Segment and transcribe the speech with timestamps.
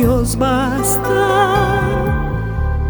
[0.00, 1.02] Dios basta,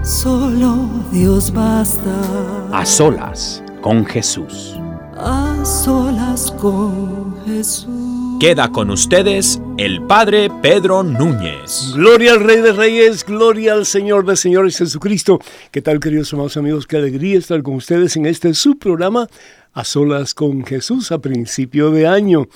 [0.05, 2.70] solo Dios basta.
[2.70, 4.77] A solas con Jesús.
[5.17, 8.39] A solas con Jesús.
[8.39, 11.94] Queda con ustedes el Padre Pedro Núñez.
[11.97, 15.41] Gloria al Rey de Reyes, gloria al Señor de Señores Jesucristo.
[15.72, 16.86] ¿Qué tal, queridos amados amigos?
[16.86, 19.27] Qué alegría estar con ustedes en este subprograma
[19.72, 22.47] A Solas con Jesús a principio de año.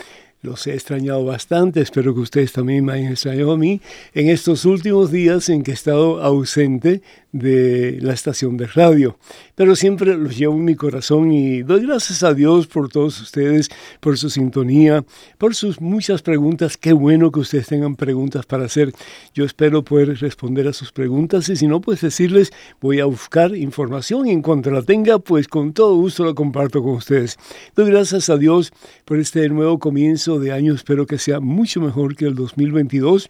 [0.44, 3.80] Los he extrañado bastante, espero que ustedes también me hayan extrañado a mí.
[4.12, 7.00] En estos últimos días en que he estado ausente
[7.34, 9.18] de la estación de radio.
[9.56, 13.70] Pero siempre los llevo en mi corazón y doy gracias a Dios por todos ustedes,
[13.98, 15.04] por su sintonía,
[15.36, 16.76] por sus muchas preguntas.
[16.76, 18.92] Qué bueno que ustedes tengan preguntas para hacer.
[19.34, 23.56] Yo espero poder responder a sus preguntas y si no, pues decirles, voy a buscar
[23.56, 27.36] información y en cuanto la tenga, pues con todo gusto la comparto con ustedes.
[27.74, 28.72] Doy gracias a Dios
[29.04, 30.72] por este nuevo comienzo de año.
[30.72, 33.28] Espero que sea mucho mejor que el 2022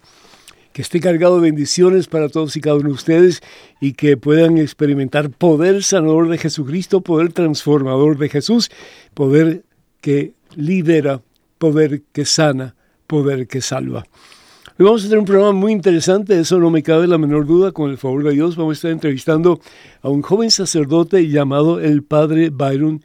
[0.75, 3.41] que esté cargado de bendiciones para todos y cada uno de ustedes
[3.81, 8.73] y que puedan experimentar poder sanador de Jesucristo, poder transformador de Jesús,
[9.15, 9.63] poder
[10.01, 11.23] que libera,
[11.59, 12.75] poder que sana,
[13.07, 14.05] poder que salva.
[14.77, 17.71] Hoy vamos a tener un programa muy interesante, eso no me cabe la menor duda,
[17.71, 19.61] con el favor de Dios vamos a estar entrevistando
[20.03, 23.01] a un joven sacerdote llamado el padre Byron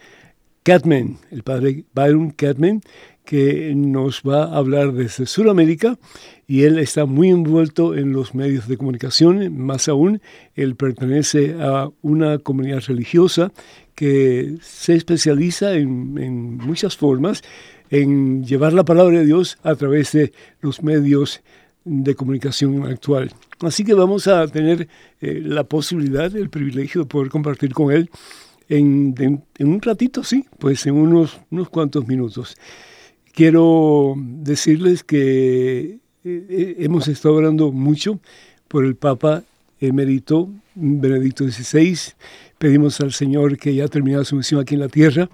[0.63, 2.81] Catman, el padre Byron Catman,
[3.29, 5.99] que nos va a hablar desde Sudamérica
[6.47, 10.19] y él está muy envuelto en los medios de comunicación, más aún,
[10.55, 13.51] él pertenece a una comunidad religiosa
[13.93, 17.43] que se especializa en, muchas formas
[17.91, 21.43] en llevar la palabra de Dios a través de los medios
[21.85, 23.31] de comunicación actual.
[23.59, 24.87] Así que vamos a tener
[25.21, 28.09] eh, la posibilidad, el privilegio de poder compartir con él
[28.69, 32.55] en, en, en un ratito, sí, pues en unos, unos cuantos minutos.
[33.33, 38.19] Quiero decirles que eh, hemos estado orando mucho
[38.67, 39.43] por el Papa
[39.79, 41.97] emérito Benedicto XVI.
[42.57, 45.29] Pedimos al Señor que ya ha terminado su misión aquí en la tierra,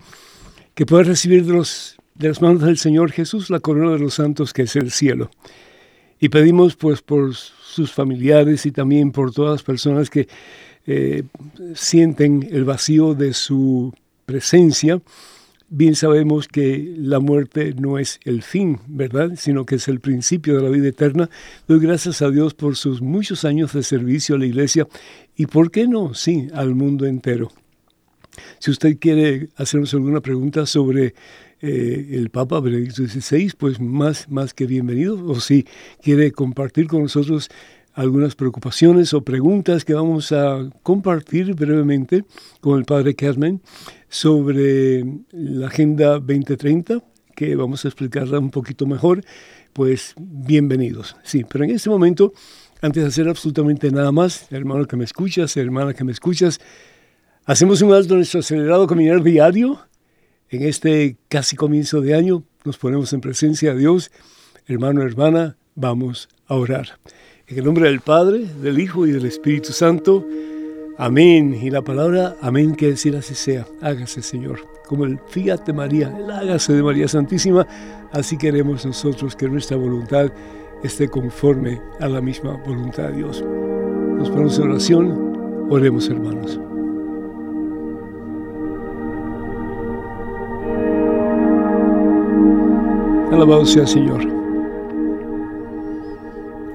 [0.74, 4.54] que pueda recibir de, los, las manos del Señor Jesús la corona de los santos
[4.54, 5.32] que es el cielo.
[6.20, 10.28] Y pedimos pues por sus familiares y también por todas las personas que
[10.88, 11.24] eh,
[11.74, 13.94] sienten el vacío de su
[14.26, 15.02] presencia,
[15.76, 19.32] bien sabemos que la muerte no es el fin, ¿verdad?
[19.36, 21.30] Sino que es el principio de la vida eterna.
[21.68, 24.88] Doy gracias a Dios por sus muchos años de servicio a la iglesia
[25.36, 26.14] y, ¿por qué no?
[26.14, 27.52] Sí, al mundo entero.
[28.60, 31.14] Si usted quiere hacernos alguna pregunta sobre
[31.62, 35.22] eh, el Papa Benedicto XVI, pues más, más que bienvenido.
[35.26, 35.66] O si
[36.02, 37.50] quiere compartir con nosotros
[37.96, 42.26] algunas preocupaciones o preguntas que vamos a compartir brevemente
[42.60, 43.62] con el Padre Catman
[44.10, 47.02] sobre la Agenda 2030,
[47.34, 49.24] que vamos a explicarla un poquito mejor,
[49.72, 51.16] pues bienvenidos.
[51.24, 52.34] Sí, pero en este momento,
[52.82, 56.60] antes de hacer absolutamente nada más, hermano que me escuchas, hermana que me escuchas,
[57.46, 59.80] hacemos un alto en nuestro acelerado caminar diario.
[60.50, 64.12] En este casi comienzo de año nos ponemos en presencia de Dios.
[64.68, 67.00] Hermano, hermana, vamos a orar.
[67.48, 70.26] En el nombre del Padre, del Hijo y del Espíritu Santo.
[70.98, 71.56] Amén.
[71.62, 73.68] Y la palabra amén quiere decir así sea.
[73.82, 74.62] Hágase, Señor.
[74.88, 77.68] Como el fiat de María, el hágase de María Santísima,
[78.12, 80.32] así queremos nosotros que nuestra voluntad
[80.84, 83.44] esté conforme a la misma voluntad de Dios.
[83.44, 85.68] Nos ponemos en oración.
[85.70, 86.60] Oremos, hermanos.
[93.32, 94.35] Alabado sea Señor.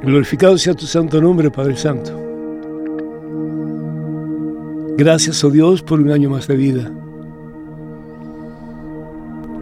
[0.02, 2.10] Glorificado sea tu santo nombre, Padre Santo.
[4.96, 6.90] Gracias, oh Dios, por un año más de vida.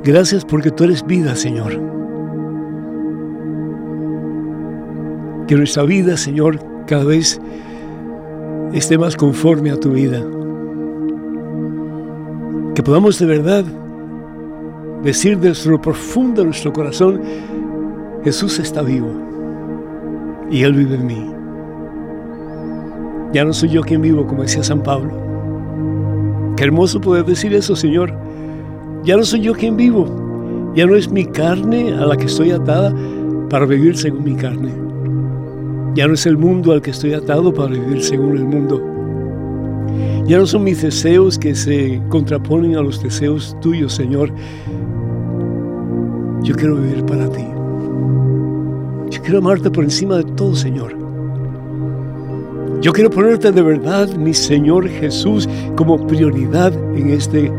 [0.04, 1.72] Gracias porque tú eres vida, Señor.
[5.48, 7.40] Que nuestra vida, Señor, cada vez
[8.72, 10.24] esté más conforme a tu vida.
[12.76, 13.64] Que podamos de verdad
[15.02, 17.20] decir desde lo profundo de nuestro corazón,
[18.22, 19.27] Jesús está vivo
[20.50, 21.30] y Él vive en mí.
[23.32, 25.12] Ya no soy yo quien vivo, como decía San Pablo.
[26.56, 28.12] Qué hermoso poder decir eso, Señor.
[29.04, 30.72] Ya no soy yo quien vivo.
[30.74, 32.94] Ya no es mi carne a la que estoy atada
[33.50, 34.72] para vivir según mi carne.
[35.94, 38.82] Ya no es el mundo al que estoy atado para vivir según el mundo.
[40.26, 44.32] Ya no son mis deseos que se contraponen a los deseos tuyos, Señor.
[46.42, 47.44] Yo quiero vivir para ti.
[49.22, 50.96] Quiero amarte por encima de todo, Señor.
[52.80, 57.52] Yo quiero ponerte de verdad, mi Señor Jesús, como prioridad en este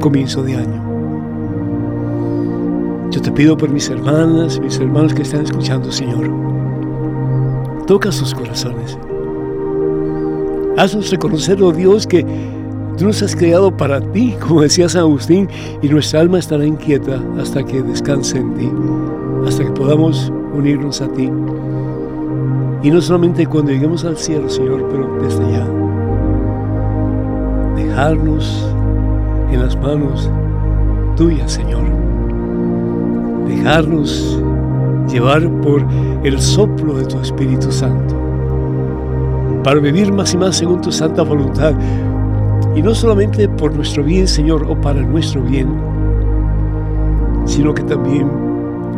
[0.00, 0.88] comienzo de año.
[3.10, 6.30] Yo te pido por mis hermanas, mis hermanos que están escuchando, Señor.
[7.86, 8.98] Toca sus corazones.
[10.76, 12.24] Haznos reconocer, oh Dios, que
[12.98, 15.48] tú nos has creado para ti, como decía San Agustín,
[15.80, 18.70] y nuestra alma estará inquieta hasta que descanse en ti,
[19.46, 21.30] hasta que podamos unirnos a ti.
[22.82, 25.66] Y no solamente cuando lleguemos al cielo, Señor, pero desde ya.
[27.76, 28.74] Dejarnos
[29.50, 30.30] en las manos
[31.16, 31.84] tuyas, Señor.
[33.46, 34.40] Dejarnos
[35.10, 35.84] llevar por
[36.22, 38.14] el soplo de tu Espíritu Santo.
[39.64, 41.74] Para vivir más y más según tu santa voluntad.
[42.76, 45.68] Y no solamente por nuestro bien, Señor, o para nuestro bien,
[47.44, 48.47] sino que también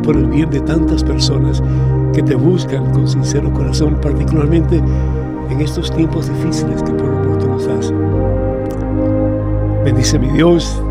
[0.03, 1.63] por el bien de tantas personas
[2.13, 4.83] que te buscan con sincero corazón, particularmente
[5.51, 7.93] en estos tiempos difíciles que por lo pronto nos das.
[9.85, 10.83] Bendice mi Dios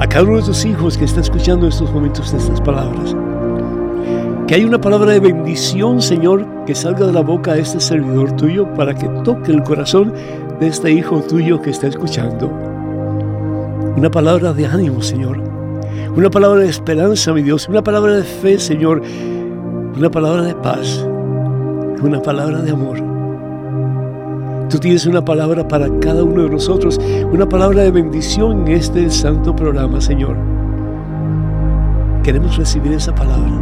[0.00, 3.14] a cada uno de tus hijos que está escuchando estos momentos de estas palabras.
[4.46, 8.32] Que hay una palabra de bendición, Señor, que salga de la boca de este servidor
[8.32, 10.12] tuyo para que toque el corazón
[10.60, 12.50] de este hijo tuyo que está escuchando.
[13.96, 15.53] Una palabra de ánimo, Señor.
[16.16, 17.68] Una palabra de esperanza, mi Dios.
[17.68, 19.02] Una palabra de fe, Señor
[19.96, 21.06] una palabra de paz,
[22.02, 22.98] una palabra de amor.
[24.68, 26.98] Tú tienes una palabra para cada uno de nosotros,
[27.30, 30.36] una palabra de bendición en este santo programa, Señor.
[32.24, 33.52] Queremos recibir esa palabra.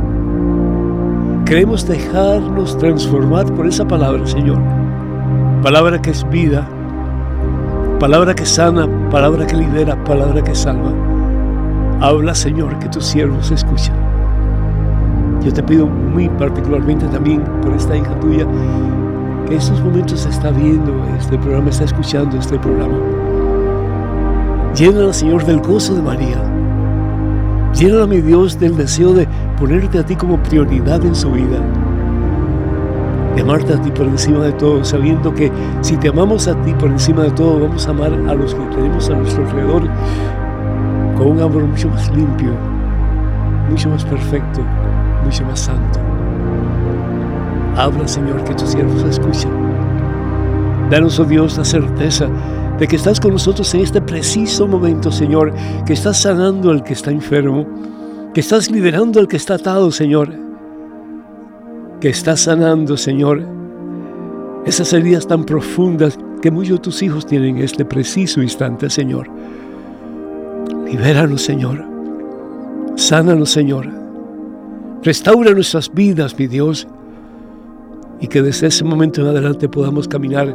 [1.44, 4.58] Queremos dejarnos transformar por esa palabra, Señor.
[5.62, 6.66] Palabra que es vida,
[8.00, 11.12] palabra que sana, palabra que lidera, palabra que salva.
[12.00, 13.94] Habla, Señor, que tus siervos escuchan.
[15.44, 18.46] Yo te pido muy particularmente también por esta hija tuya
[19.46, 22.96] que en estos momentos está viendo este programa, está escuchando este programa.
[24.74, 26.40] Llénala, Señor, del gozo de María.
[27.74, 29.26] Llénala, mi Dios, del deseo de
[29.58, 31.58] ponerte a ti como prioridad en su vida.
[33.34, 35.50] De amarte a ti por encima de todo, sabiendo que
[35.80, 38.64] si te amamos a ti por encima de todo, vamos a amar a los que
[38.76, 39.82] tenemos a nuestro alrededor
[41.22, 42.50] con un amor mucho más limpio,
[43.70, 44.60] mucho más perfecto,
[45.24, 46.00] mucho más santo.
[47.76, 49.50] Habla, Señor, que tus siervos escuchen.
[50.90, 52.28] Danos, oh Dios, la certeza
[52.76, 55.54] de que estás con nosotros en este preciso momento, Señor,
[55.86, 57.68] que estás sanando al que está enfermo,
[58.34, 60.35] que estás liberando al que está atado, Señor,
[62.00, 63.47] que estás sanando, Señor,
[64.66, 69.30] esas heridas tan profundas que muchos de tus hijos tienen en este preciso instante, Señor.
[70.92, 71.82] Libéranos, Señor.
[72.96, 73.88] Sánanos, Señor.
[75.02, 76.87] Restaura nuestras vidas, mi Dios,
[78.20, 80.54] y que desde ese momento en adelante podamos caminar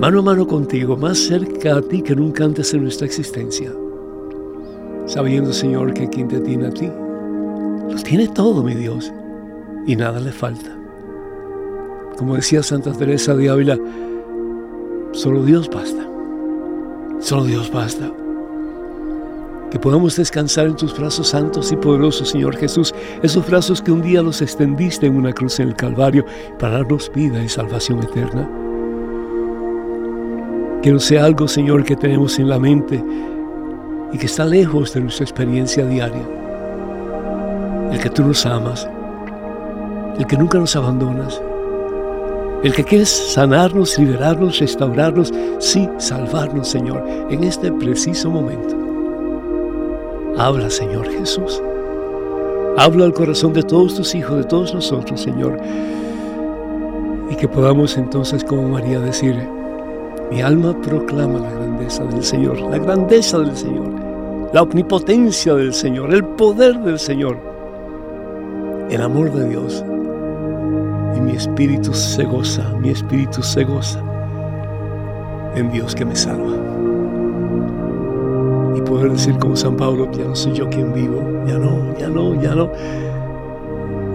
[0.00, 3.70] mano a mano contigo, más cerca a ti que nunca antes en nuestra existencia.
[5.04, 6.88] Sabiendo, Señor, que quien te tiene a ti,
[7.90, 9.12] lo tiene todo, mi Dios,
[9.86, 10.74] y nada le falta.
[12.16, 13.78] Como decía Santa Teresa de Ávila,
[15.12, 16.08] solo Dios basta.
[17.20, 18.10] Solo Dios basta
[19.70, 24.02] que podamos descansar en tus brazos santos y poderosos, Señor Jesús, esos brazos que un
[24.02, 26.24] día los extendiste en una cruz en el Calvario
[26.58, 28.48] para darnos vida y salvación eterna.
[30.82, 33.02] Que no sea algo, Señor, que tenemos en la mente
[34.12, 36.26] y que está lejos de nuestra experiencia diaria.
[37.92, 38.88] El que tú nos amas,
[40.18, 41.40] el que nunca nos abandonas,
[42.64, 48.89] el que quieres sanarnos, liberarnos, restaurarnos, sí, salvarnos, Señor, en este preciso momento.
[50.38, 51.62] Habla, Señor Jesús.
[52.78, 55.58] Habla al corazón de todos tus hijos, de todos nosotros, Señor.
[57.30, 59.36] Y que podamos entonces, como María, decir,
[60.30, 63.88] mi alma proclama la grandeza del Señor, la grandeza del Señor,
[64.54, 67.36] la omnipotencia del Señor, el poder del Señor,
[68.90, 69.84] el amor de Dios.
[71.16, 74.00] y mi espíritu se goza, mi espíritu se goza
[75.56, 76.79] en Dios que me salva.
[78.90, 82.34] Poder decir como San Pablo, ya no soy yo quien vivo, ya no, ya no,
[82.42, 82.72] ya no.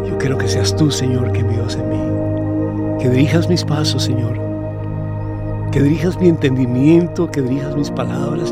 [0.05, 2.99] Yo quiero que seas tú, Señor, que vivas en mí.
[2.99, 4.37] Que dirijas mis pasos, Señor.
[5.71, 8.51] Que dirijas mi entendimiento, que dirijas mis palabras,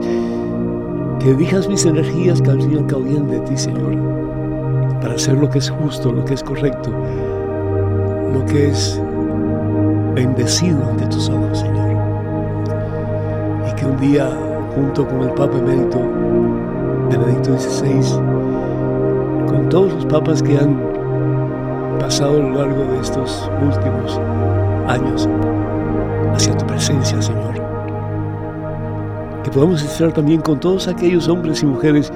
[1.19, 3.97] que dirijas mis energías que al de ti, Señor.
[5.01, 6.89] Para hacer lo que es justo, lo que es correcto,
[8.33, 8.97] lo que es
[10.15, 11.97] bendecido ante tus ojos, Señor.
[13.69, 15.99] Y que un día, junto con el Papa Emérito
[17.09, 18.17] Benedicto XVI,
[19.47, 20.77] con todos los papas que han
[21.99, 24.19] pasado a lo largo de estos últimos
[24.87, 25.29] años
[26.33, 27.53] hacia tu presencia, Señor.
[29.43, 32.11] Que podamos estar también con todos aquellos hombres y mujeres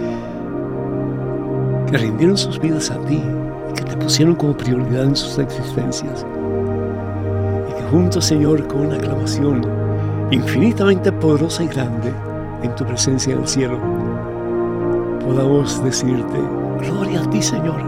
[1.89, 3.21] que rindieron sus vidas a ti
[3.75, 6.25] que te pusieron como prioridad en sus existencias.
[7.69, 9.61] Y que juntos, Señor, con una aclamación
[10.31, 12.11] infinitamente poderosa y grande
[12.63, 13.79] en tu presencia en el cielo,
[15.23, 16.39] podamos decirte,
[16.79, 17.81] gloria a ti, Señor.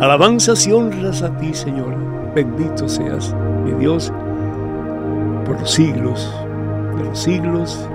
[0.00, 1.94] Alabanzas y honras a ti, Señor.
[2.34, 4.12] Bendito seas, mi Dios,
[5.46, 6.30] por los siglos
[6.96, 7.88] de los siglos.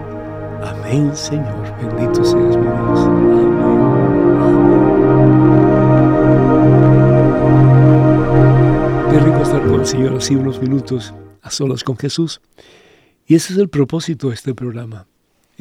[0.63, 1.75] Amén, Señor.
[1.81, 3.00] Bendito seas, mi Dios.
[3.00, 4.69] Amén.
[9.12, 12.41] Qué rico estar con el Señor así unos minutos a solas con Jesús.
[13.25, 15.08] Y ese es el propósito de este programa,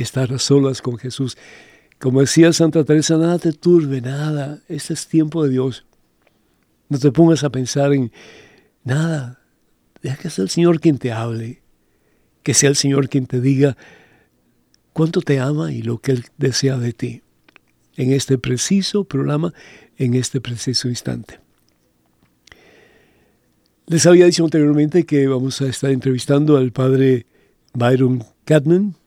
[0.03, 1.37] estar a solas con Jesús.
[1.99, 4.61] Como decía Santa Teresa, nada te turbe, nada.
[4.69, 5.85] Este es tiempo de Dios.
[6.89, 8.13] No te pongas a pensar en
[8.85, 9.41] nada.
[10.03, 11.63] Deja que sea el Señor quien te hable.
[12.43, 13.77] Que sea el Señor quien te diga
[14.93, 17.23] cuánto te ama y lo que Él desea de ti.
[17.97, 19.53] En este preciso programa,
[19.97, 21.41] en este preciso instante.
[23.87, 27.27] Les había dicho anteriormente que vamos a estar entrevistando al padre
[27.73, 28.98] Byron Catman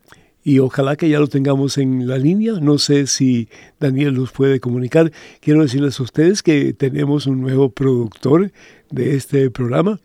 [0.44, 2.54] y ojalá que ya lo tengamos en la línea.
[2.54, 3.48] No sé si
[3.80, 5.12] Daniel nos puede comunicar.
[5.40, 8.52] Quiero decirles a ustedes que tenemos un nuevo productor
[8.90, 10.00] de este programa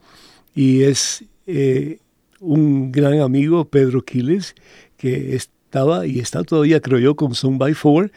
[0.55, 1.99] y es eh,
[2.41, 4.55] un gran amigo, Pedro Quiles,
[4.97, 8.11] que estaba y está todavía, creo yo, con Son by Four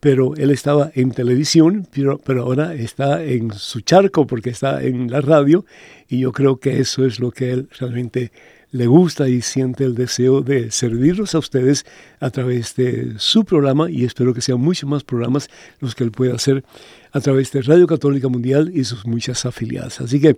[0.00, 5.10] pero él estaba en televisión, pero, pero, ahora está en su charco porque está en
[5.10, 5.64] la radio
[6.08, 8.30] y yo creo que eso es lo que él realmente
[8.70, 11.86] le gusta y siente el deseo de servirlos a ustedes
[12.20, 15.48] a través de su programa y espero que sean muchos más programas
[15.80, 16.64] los que él pueda hacer
[17.12, 20.00] a través de Radio Católica Mundial y sus muchas afiliadas.
[20.00, 20.36] Así que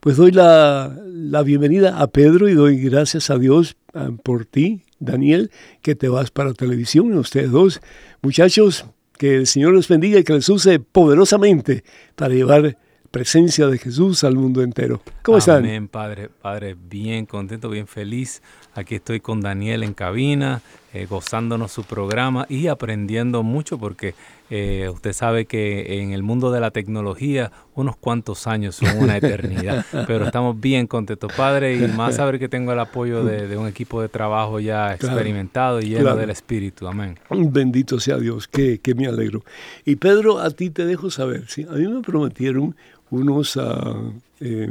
[0.00, 4.82] pues doy la, la bienvenida a Pedro y doy gracias a Dios uh, por ti,
[4.98, 7.80] Daniel, que te vas para televisión, ustedes dos.
[8.22, 8.84] Muchachos,
[9.16, 11.84] que el Señor les bendiga y que les use poderosamente
[12.16, 12.76] para llevar
[13.10, 15.00] presencia de Jesús al mundo entero.
[15.22, 15.58] ¿Cómo están?
[15.58, 16.28] Amén, Padre.
[16.28, 18.42] Padre, bien contento, bien feliz.
[18.74, 20.62] Aquí estoy con Daniel en cabina,
[20.92, 24.14] eh, gozándonos su programa y aprendiendo mucho porque
[24.50, 29.16] eh, usted sabe que en el mundo de la tecnología unos cuantos años son una
[29.18, 33.56] eternidad, pero estamos bien contentos, Padre, y más saber que tengo el apoyo de, de
[33.56, 36.16] un equipo de trabajo ya experimentado y lleno claro.
[36.16, 36.86] del Espíritu.
[36.86, 37.18] Amén.
[37.30, 39.44] Bendito sea Dios, que, que, me alegro.
[39.84, 41.66] Y Pedro, a ti te dejo saber, ¿sí?
[41.68, 42.74] a mí me prometieron
[43.10, 44.70] unos, uh, eh,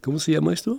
[0.00, 0.78] ¿cómo se llama esto?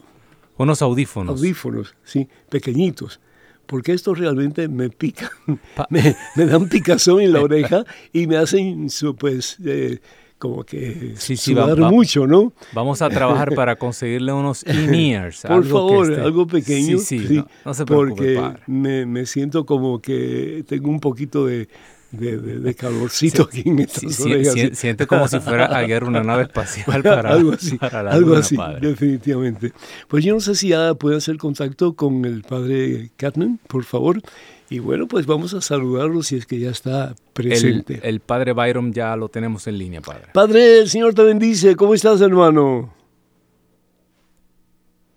[0.57, 1.37] Unos audífonos.
[1.37, 3.19] Audífonos, sí, pequeñitos.
[3.65, 5.29] Porque estos realmente me pican,
[5.89, 9.99] me, me, dan picazón en la oreja y me hacen, pues, eh,
[10.41, 12.51] como que sí, sí, sudar va, mucho, ¿no?
[12.73, 15.43] Vamos a trabajar para conseguirle unos in-ears.
[15.47, 16.21] Por favor, esté...
[16.21, 16.97] algo pequeño.
[16.97, 20.99] Sí, sí, sí no, no, se preocupe, Porque me, me, siento como que tengo un
[20.99, 21.69] poquito de,
[22.11, 24.53] de, de, de calorcito sí, aquí en estas sí, orejas.
[24.53, 28.11] Sí, siente como si fuera a guiar una nave espacial para algo así, para la
[28.11, 28.87] algo luna, así padre.
[28.87, 29.73] definitivamente.
[30.07, 34.21] Pues yo no sé si ya puede hacer contacto con el padre Catman, por favor.
[34.69, 37.95] Y bueno, pues vamos a saludarlo si es que ya está presente.
[37.95, 40.27] El, el, padre Byron ya lo tenemos en línea, padre.
[40.33, 41.75] Padre, el Señor te bendice.
[41.75, 42.93] ¿Cómo estás, hermano?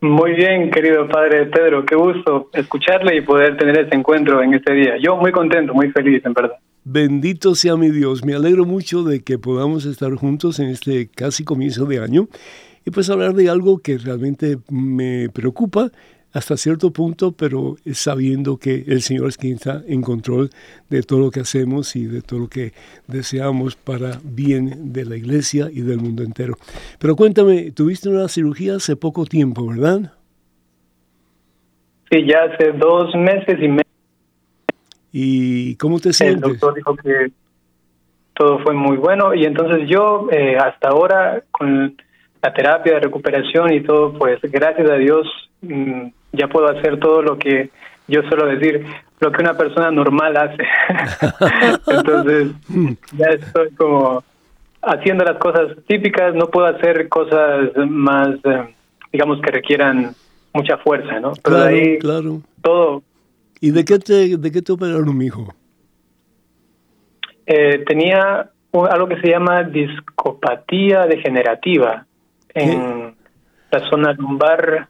[0.05, 1.87] Muy bien, querido padre Pedro.
[1.87, 4.97] Qué gusto escucharle y poder tener este encuentro en este día.
[4.99, 6.59] Yo muy contento, muy feliz, en verdad.
[6.87, 8.25] Bendito sea mi Dios.
[8.27, 12.29] Me alegro mucho de que podamos estar juntos en este casi comienzo de año
[12.85, 15.91] y pues hablar de algo que realmente me preocupa
[16.35, 20.51] hasta cierto punto, pero sabiendo que el Señor es quien está en control
[20.91, 22.73] de todo lo que hacemos y de todo lo que
[23.07, 26.57] deseamos para bien de la iglesia y del mundo entero.
[26.99, 30.13] Pero cuéntame, tuviste una cirugía hace poco tiempo, ¿verdad?
[32.11, 33.84] Sí, ya hace dos meses y medio.
[35.17, 36.43] ¿Y cómo te sientes?
[36.43, 37.31] El doctor dijo que
[38.35, 41.97] todo fue muy bueno y entonces yo eh, hasta ahora con
[42.43, 45.25] la terapia de recuperación y todo, pues gracias a Dios
[45.63, 47.71] mm, ya puedo hacer todo lo que
[48.09, 48.85] yo suelo decir,
[49.21, 50.65] lo que una persona normal hace.
[51.87, 52.49] Entonces,
[53.17, 54.25] ya estoy como
[54.83, 58.75] haciendo las cosas típicas, no puedo hacer cosas más, eh,
[59.13, 60.13] digamos, que requieran
[60.53, 61.35] mucha fuerza, ¿no?
[61.41, 62.41] Pero claro, ahí claro.
[62.61, 63.03] todo.
[63.61, 65.55] ¿Y de qué te, de qué te operaron, hijo?
[67.47, 72.07] Eh, tenía algo que se llama discopatía degenerativa
[72.55, 73.15] en
[73.71, 74.89] la zona lumbar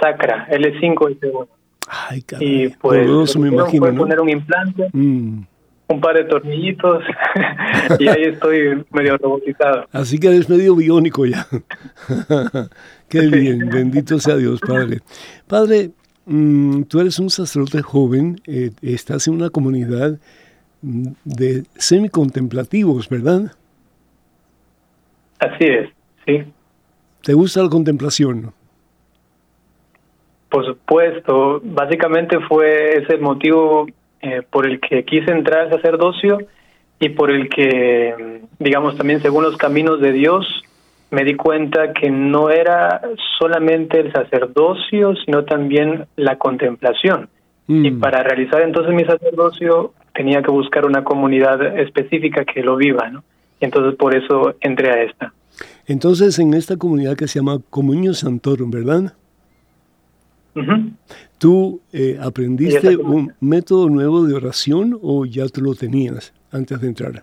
[0.00, 1.48] sacra, L5 y T1.
[1.88, 5.42] Ay, Y pues me imagino, poner un implante, mm.
[5.88, 7.02] un par de tornillitos
[7.98, 9.86] y ahí estoy medio robotizado.
[9.92, 11.46] Así que eres medio biónico ya.
[13.08, 15.00] Qué bien, bendito sea Dios, Padre.
[15.46, 15.90] Padre,
[16.26, 20.18] mm, tú eres un sacerdote joven, eh, estás en una comunidad
[20.82, 23.52] mm, de semicontemplativos, ¿verdad?
[25.38, 25.90] Así es,
[26.26, 26.44] sí.
[27.22, 28.52] ¿Te gusta la contemplación?
[30.48, 33.86] Por supuesto, básicamente fue ese motivo
[34.20, 36.38] eh, por el que quise entrar al sacerdocio
[37.00, 40.46] y por el que, digamos, también según los caminos de Dios,
[41.12, 43.02] me di cuenta que no era
[43.38, 47.28] solamente el sacerdocio, sino también la contemplación.
[47.68, 48.00] Y mm.
[48.00, 53.22] para realizar entonces mi sacerdocio tenía que buscar una comunidad específica que lo viva, ¿no?
[53.60, 55.32] Y entonces por eso entré a esta.
[55.86, 59.12] Entonces, en esta comunidad que se llama Comunio Santorum, ¿verdad?
[61.38, 66.88] ¿Tú eh, aprendiste un método nuevo de oración o ya te lo tenías antes de
[66.88, 67.22] entrar?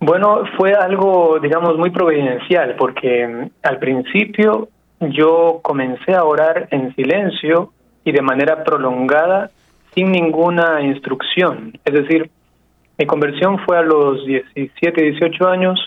[0.00, 4.68] Bueno, fue algo, digamos, muy providencial, porque mm, al principio
[5.00, 7.72] yo comencé a orar en silencio
[8.04, 9.50] y de manera prolongada
[9.94, 11.72] sin ninguna instrucción.
[11.84, 12.30] Es decir,
[12.98, 15.84] mi conversión fue a los 17, 18 años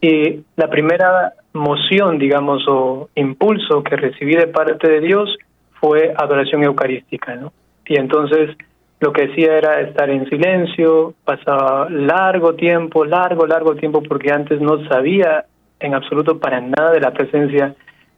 [0.00, 5.34] y la primera moción, digamos, o impulso que recibí de parte de Dios
[5.80, 7.52] fue adoración eucarística, ¿no?
[7.86, 8.56] Y entonces
[9.02, 14.60] lo que hacía era estar en silencio, pasaba largo tiempo, largo, largo tiempo, porque antes
[14.60, 15.44] no sabía
[15.80, 17.74] en absoluto para nada de la presencia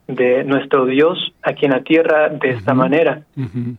[0.06, 3.22] de nuestro Dios aquí en la tierra de esta manera.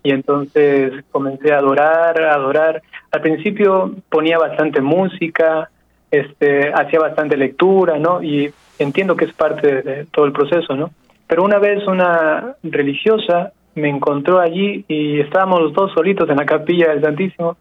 [0.02, 2.82] Y entonces comencé a adorar, a adorar.
[3.12, 5.70] Al principio ponía bastante música,
[6.10, 8.24] este, hacía bastante lectura, ¿no?
[8.24, 10.90] Y entiendo que es parte de, todo el proceso, ¿no?
[11.28, 16.46] Pero una vez una religiosa me encontró allí y estábamos los dos solitos en la
[16.46, 17.58] capilla del Santísimo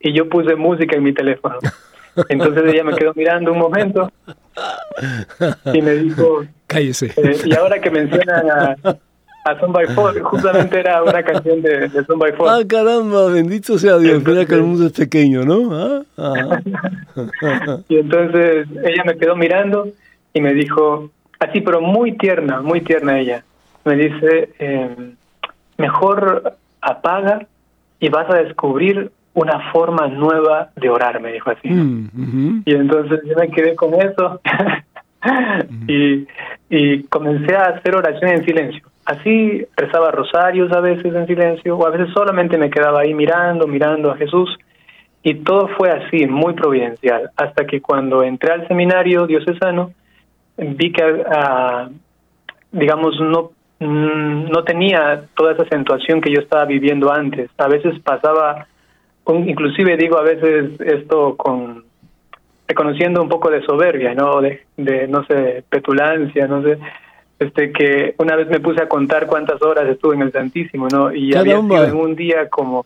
[0.00, 1.56] y yo puse música en mi teléfono.
[2.28, 4.10] Entonces ella me quedó mirando un momento
[5.72, 7.12] y me dijo, cállese.
[7.16, 8.76] Eh, y ahora que mencionan a,
[9.44, 12.48] a Son by Four, justamente era una canción de, de Son by Four.
[12.48, 15.70] Ah, caramba, bendito sea Dios, mira que el mundo es pequeño, ¿no?
[15.72, 16.02] ¿Ah?
[16.18, 16.60] ah.
[17.88, 19.88] y entonces ella me quedó mirando
[20.34, 23.44] y me dijo, así, pero muy tierna, muy tierna ella,
[23.84, 25.12] me dice, eh,
[25.78, 27.46] mejor apaga
[27.98, 31.68] y vas a descubrir una forma nueva de orar, me dijo así.
[31.68, 34.40] Mm, y entonces yo me quedé con eso
[35.88, 36.26] y,
[36.68, 38.82] y comencé a hacer oración en silencio.
[39.04, 43.66] Así rezaba rosarios a veces en silencio, o a veces solamente me quedaba ahí mirando,
[43.66, 44.58] mirando a Jesús.
[45.22, 49.92] Y todo fue así, muy providencial, hasta que cuando entré al seminario diocesano,
[50.58, 51.90] vi que, uh,
[52.72, 57.50] digamos, no no tenía toda esa acentuación que yo estaba viviendo antes.
[57.58, 58.66] A veces pasaba,
[59.26, 61.84] inclusive digo a veces esto con
[62.66, 64.40] reconociendo un poco de soberbia, ¿no?
[64.42, 66.78] De, de, no sé, petulancia, no sé,
[67.38, 71.14] este que una vez me puse a contar cuántas horas estuve en el Santísimo, ¿no?
[71.14, 72.84] Y había sido en un día como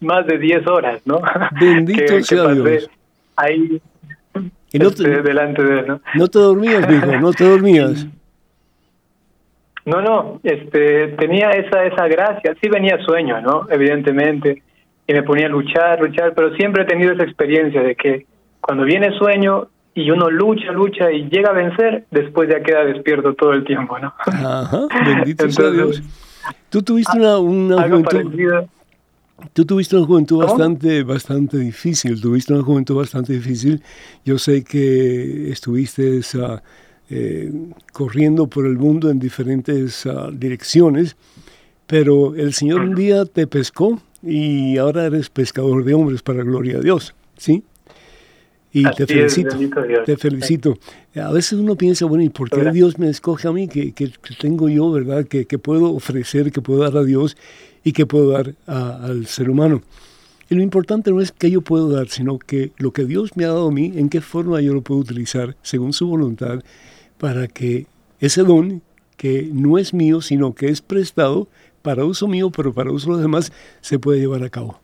[0.00, 1.20] más de 10 horas, ¿no?
[1.60, 2.88] Bendito sea Dios.
[3.36, 3.80] Ahí
[4.72, 6.00] y no este, delante de él, ¿no?
[6.14, 8.06] No te dormías, hijo, no te dormías.
[9.86, 12.54] No, no, este, tenía esa, esa gracia.
[12.60, 13.66] Sí venía sueño, ¿no?
[13.70, 14.62] Evidentemente.
[15.06, 18.26] Y me ponía a luchar, luchar, pero siempre he tenido esa experiencia de que
[18.60, 23.34] cuando viene sueño y uno lucha, lucha y llega a vencer, después ya queda despierto
[23.34, 24.12] todo el tiempo, ¿no?
[24.26, 26.02] Ajá, bendito sea Dios.
[26.68, 28.66] Tú tuviste una, una juventud...
[29.52, 33.82] Tú tuviste una juventud bastante, bastante difícil, tuviste una juventud bastante difícil.
[34.24, 36.62] Yo sé que estuviste esa
[37.08, 37.52] eh,
[37.92, 41.16] corriendo por el mundo en diferentes ah, direcciones,
[41.86, 46.78] pero el Señor un día te pescó y ahora eres pescador de hombres para gloria
[46.78, 47.62] a Dios, ¿sí?
[48.72, 49.56] Y te felicito,
[50.04, 50.78] te felicito.
[51.14, 53.68] A veces uno piensa, bueno, ¿y por qué Dios me escoge a mí?
[53.68, 53.94] que
[54.38, 55.24] tengo yo, verdad?
[55.24, 57.38] Que, puedo ofrecer, que puedo dar a Dios
[57.84, 59.80] y que puedo dar al ser humano.
[60.50, 63.44] Y lo importante no es que yo puedo dar, sino que lo que Dios me
[63.44, 66.62] ha dado a mí, en qué forma yo lo puedo utilizar según su voluntad
[67.18, 67.86] para que
[68.20, 68.82] ese don,
[69.16, 71.48] que no es mío, sino que es prestado
[71.82, 74.80] para uso mío, pero para uso de los demás, se puede llevar a cabo.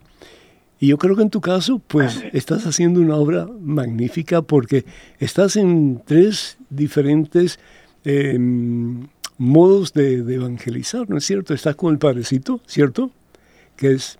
[0.78, 4.84] Y yo creo que en tu caso, pues estás haciendo una obra magnífica porque
[5.20, 7.60] estás en tres diferentes
[8.04, 9.06] em,
[9.38, 11.54] modos de, evangelizar, ¿no es cierto?
[11.54, 13.12] Estás con el Padrecito, ¿cierto?
[13.76, 14.18] Que es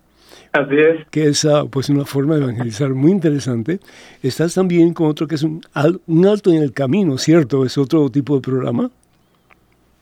[0.53, 1.07] Así es.
[1.09, 3.81] Que es pues una forma de evangelizar muy interesante.
[4.23, 5.63] Estás también con otro que es un,
[6.07, 7.65] un alto en el camino, ¿cierto?
[7.65, 8.91] Es otro tipo de programa.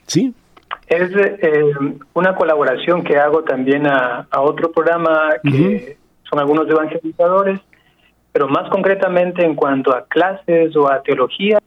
[0.06, 0.34] ¿Sí?
[0.88, 1.72] Es eh,
[2.14, 5.96] una colaboración que hago también a, otro programa que
[6.28, 7.60] son algunos evangelizadores,
[8.32, 11.60] pero más concretamente en cuanto a clases o a teología,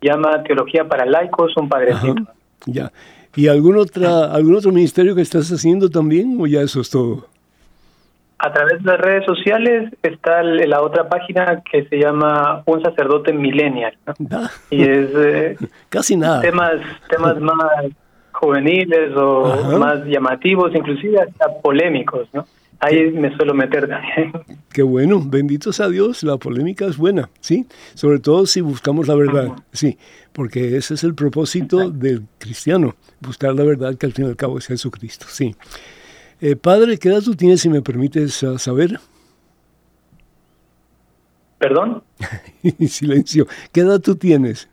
[0.00, 2.22] llama Teología para Laicos, un padrecito.
[2.64, 2.90] ya.
[3.36, 7.26] ¿Y algún, otra, algún otro ministerio que estás haciendo también o ya eso es todo?
[8.44, 13.32] A través de las redes sociales está la otra página que se llama Un sacerdote
[13.32, 13.96] millennial.
[14.68, 15.56] Y es eh,
[15.88, 16.42] casi nada.
[16.42, 16.74] Temas,
[17.08, 17.86] temas más
[18.32, 22.44] juveniles o más llamativos, inclusive hasta polémicos, ¿no?
[22.80, 24.32] Ahí me suelo meter también.
[24.74, 27.66] Qué bueno, bendito sea Dios, la polémica es buena, ¿sí?
[27.94, 29.96] Sobre todo si buscamos la verdad, sí,
[30.34, 34.36] porque ese es el propósito del cristiano, buscar la verdad que al fin y al
[34.36, 35.56] cabo es Jesucristo, sí.
[36.46, 39.00] Eh, padre, ¿qué edad tú tienes, si me permites saber?
[41.56, 42.02] ¿Perdón?
[42.86, 43.46] Silencio.
[43.72, 44.68] ¿Qué edad tú tienes?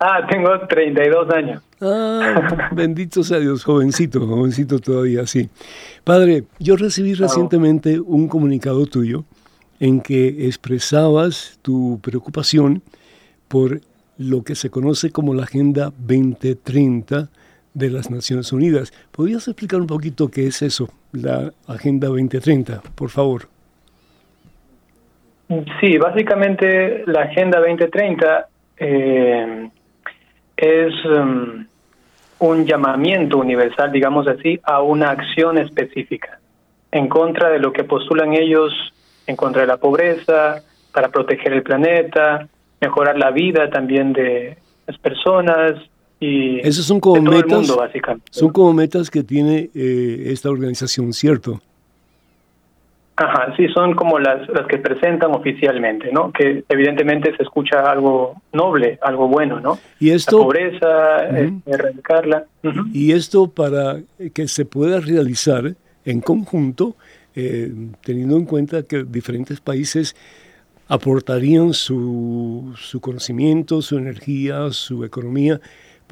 [0.00, 1.62] Ah, tengo 32 años.
[1.82, 5.50] Ah, bendito sea Dios, jovencito, jovencito todavía, sí.
[6.02, 9.26] Padre, yo recibí recientemente un comunicado tuyo
[9.80, 12.80] en que expresabas tu preocupación
[13.48, 13.82] por
[14.16, 17.28] lo que se conoce como la Agenda 2030
[17.74, 18.92] de las Naciones Unidas.
[19.10, 23.48] ¿Podrías explicar un poquito qué es eso, la Agenda 2030, por favor?
[25.80, 28.46] Sí, básicamente la Agenda 2030
[28.78, 29.68] eh,
[30.56, 31.66] es um,
[32.38, 36.38] un llamamiento universal, digamos así, a una acción específica
[36.90, 38.72] en contra de lo que postulan ellos,
[39.26, 42.46] en contra de la pobreza, para proteger el planeta,
[42.80, 45.74] mejorar la vida también de las personas
[46.22, 47.84] y Esos son como metas, mundo.
[48.30, 51.60] Son como metas que tiene eh, esta organización, ¿cierto?
[53.16, 56.32] Ajá, sí, son como las, las que presentan oficialmente, ¿no?
[56.32, 59.80] Que evidentemente se escucha algo noble, algo bueno, ¿no?
[59.98, 60.38] Y esto...
[60.38, 62.44] La pobreza, eh, erradicarla.
[62.92, 63.96] Y esto para
[64.32, 66.94] que se pueda realizar en conjunto,
[67.34, 67.72] eh,
[68.04, 70.14] teniendo en cuenta que diferentes países
[70.86, 75.60] aportarían su, su conocimiento, su energía, su economía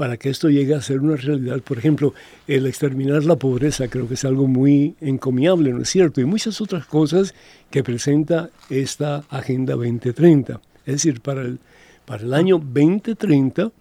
[0.00, 1.60] para que esto llegue a ser una realidad.
[1.60, 2.14] Por ejemplo,
[2.46, 6.22] el exterminar la pobreza creo que es algo muy encomiable, ¿no es cierto?
[6.22, 7.34] Y muchas otras cosas
[7.70, 10.58] que presenta esta Agenda 2030.
[10.86, 11.58] Es decir, para el,
[12.06, 13.72] para el año 2030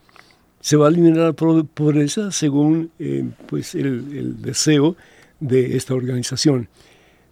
[0.60, 4.97] se va a eliminar la pobreza según eh, pues el, el deseo
[5.39, 6.67] de esta organización.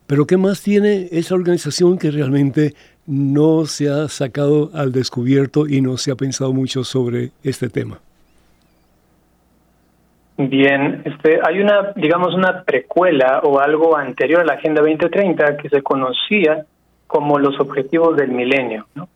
[0.05, 2.73] Pero ¿qué más tiene esa organización que realmente
[3.05, 7.99] no se ha sacado al descubierto y no se ha pensado mucho sobre este tema?
[10.37, 15.69] Bien, este, hay una, digamos, una precuela o algo anterior a la Agenda 2030 que
[15.69, 16.65] se conocía
[17.07, 18.85] como los objetivos del milenio.
[18.93, 19.09] ¿no?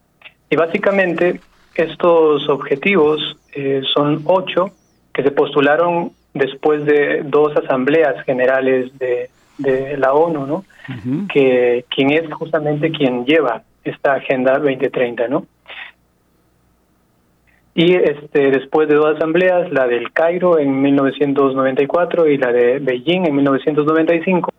[0.49, 1.39] Y básicamente
[1.75, 4.71] estos objetivos eh, son ocho
[5.13, 10.65] que se postularon después de dos asambleas generales de, de la ONU, ¿no?
[11.31, 15.45] Que quien es justamente quien lleva esta Agenda 2030, ¿no?
[17.73, 23.25] Y este, después de dos asambleas, la del Cairo en 1994 y la de Beijing
[23.25, 24.51] en 1995,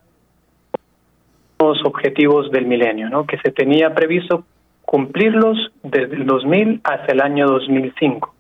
[1.61, 3.27] los objetivos del milenio, ¿no?
[3.27, 4.45] que se tenía previsto
[4.83, 8.35] cumplirlos desde el 2000 hasta el año 2005.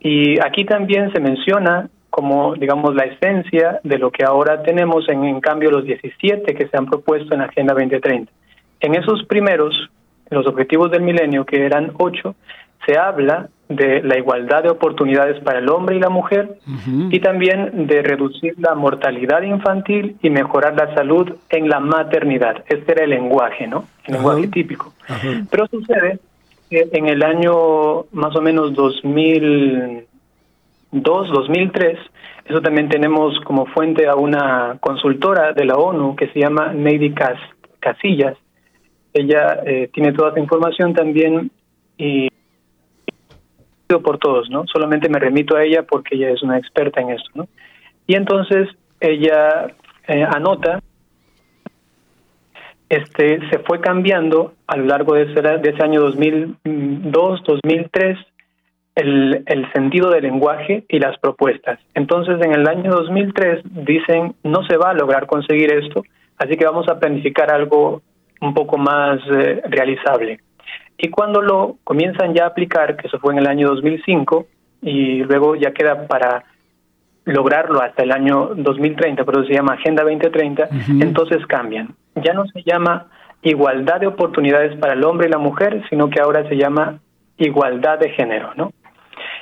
[0.00, 5.40] Y aquí también se menciona como, digamos, la esencia de lo que ahora tenemos en,
[5.40, 8.30] cambio, los 17 que se han propuesto en la Agenda 2030.
[8.80, 9.74] En esos primeros,
[10.28, 12.34] los objetivos del milenio, que eran ocho,
[12.86, 16.58] se habla de la igualdad de oportunidades para el hombre y la mujer
[17.10, 22.64] y también de reducir la mortalidad infantil y mejorar la salud en la maternidad.
[22.68, 23.84] Este era el lenguaje, ¿no?
[24.04, 24.94] El lenguaje típico.
[25.50, 26.18] Pero sucede
[26.68, 31.98] que en el año más o menos 2002, 2003,
[32.44, 37.14] eso también tenemos como fuente a una consultora de la ONU que se llama Neidy
[37.78, 38.36] Casillas.
[39.14, 41.50] Ella eh, tiene toda esa información también
[41.98, 42.31] y
[44.00, 44.64] por todos, ¿no?
[44.66, 47.48] Solamente me remito a ella porque ella es una experta en esto, ¿no?
[48.06, 48.68] Y entonces
[49.00, 49.74] ella
[50.08, 50.80] eh, anota,
[52.88, 58.18] este, se fue cambiando a lo largo de ese, de ese año 2002, 2003,
[58.94, 61.78] el, el, sentido del lenguaje y las propuestas.
[61.94, 66.04] Entonces, en el año 2003 dicen, no se va a lograr conseguir esto,
[66.36, 68.02] así que vamos a planificar algo
[68.42, 70.40] un poco más eh, realizable.
[71.04, 74.46] Y cuando lo comienzan ya a aplicar, que eso fue en el año 2005,
[74.82, 76.44] y luego ya queda para
[77.24, 80.68] lograrlo hasta el año 2030, pero se llama Agenda 2030,
[81.00, 81.88] entonces cambian.
[82.14, 83.06] Ya no se llama
[83.42, 87.00] igualdad de oportunidades para el hombre y la mujer, sino que ahora se llama
[87.36, 88.72] igualdad de género, ¿no?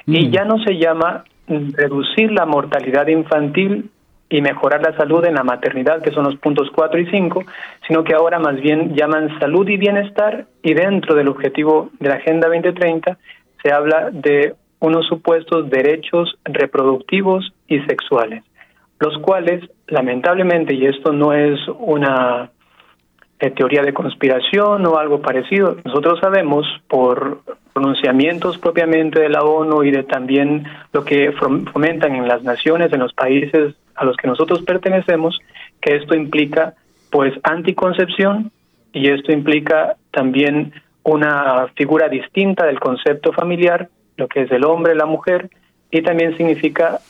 [0.07, 0.31] Y mm.
[0.31, 3.91] ya no se llama reducir la mortalidad infantil
[4.31, 7.45] y mejorar la salud en la maternidad, que son los puntos 4 y 5,
[7.87, 12.15] sino que ahora más bien llaman salud y bienestar y dentro del objetivo de la
[12.15, 13.19] Agenda 2030
[13.63, 18.45] se habla de unos supuestos derechos reproductivos y sexuales,
[19.01, 22.51] los cuales lamentablemente, y esto no es una
[23.49, 27.41] teoría de conspiración o algo parecido, nosotros sabemos por
[27.73, 33.01] pronunciamientos propiamente de la ONU y de también lo que fomentan en las naciones, en
[33.01, 35.39] los países a los que nosotros pertenecemos,
[35.81, 36.75] que esto implica
[37.11, 38.51] pues anticoncepción
[38.93, 40.73] y esto implica también
[41.03, 45.49] una figura distinta del concepto familiar, lo que es el hombre, la mujer,
[45.91, 47.01] y también significa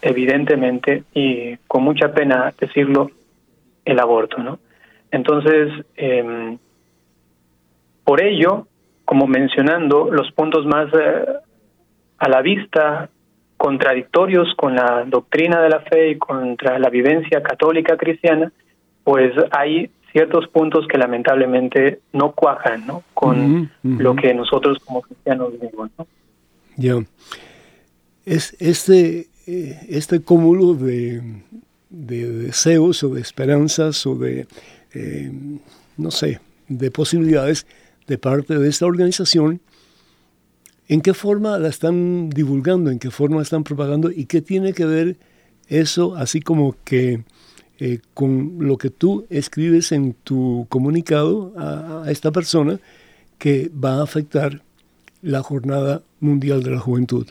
[0.00, 3.10] evidentemente y con mucha pena decirlo
[3.84, 4.58] el aborto, ¿no?
[5.14, 6.58] Entonces, eh,
[8.02, 8.66] por ello,
[9.04, 11.24] como mencionando los puntos más eh,
[12.18, 13.08] a la vista
[13.56, 18.52] contradictorios con la doctrina de la fe y contra la vivencia católica cristiana,
[19.04, 23.04] pues hay ciertos puntos que lamentablemente no cuajan ¿no?
[23.14, 25.90] con lo que nosotros como cristianos vivimos.
[25.96, 26.08] ¿no?
[26.76, 26.94] Ya.
[28.26, 31.22] Es este, eh, este cúmulo de,
[31.88, 34.48] de, deseos o de esperanzas o de,
[35.96, 37.66] no sé, de posibilidades
[38.06, 39.60] de parte de esta organización,
[40.88, 42.90] ¿en qué forma la están divulgando?
[42.90, 44.10] ¿En qué forma la están propagando?
[44.10, 45.16] ¿Y qué tiene que ver
[45.68, 47.20] eso, así como que
[47.80, 52.78] eh, con lo que tú escribes en tu comunicado a, esta persona
[53.38, 54.60] que va a afectar
[55.22, 57.26] la Jornada Mundial de la Juventud?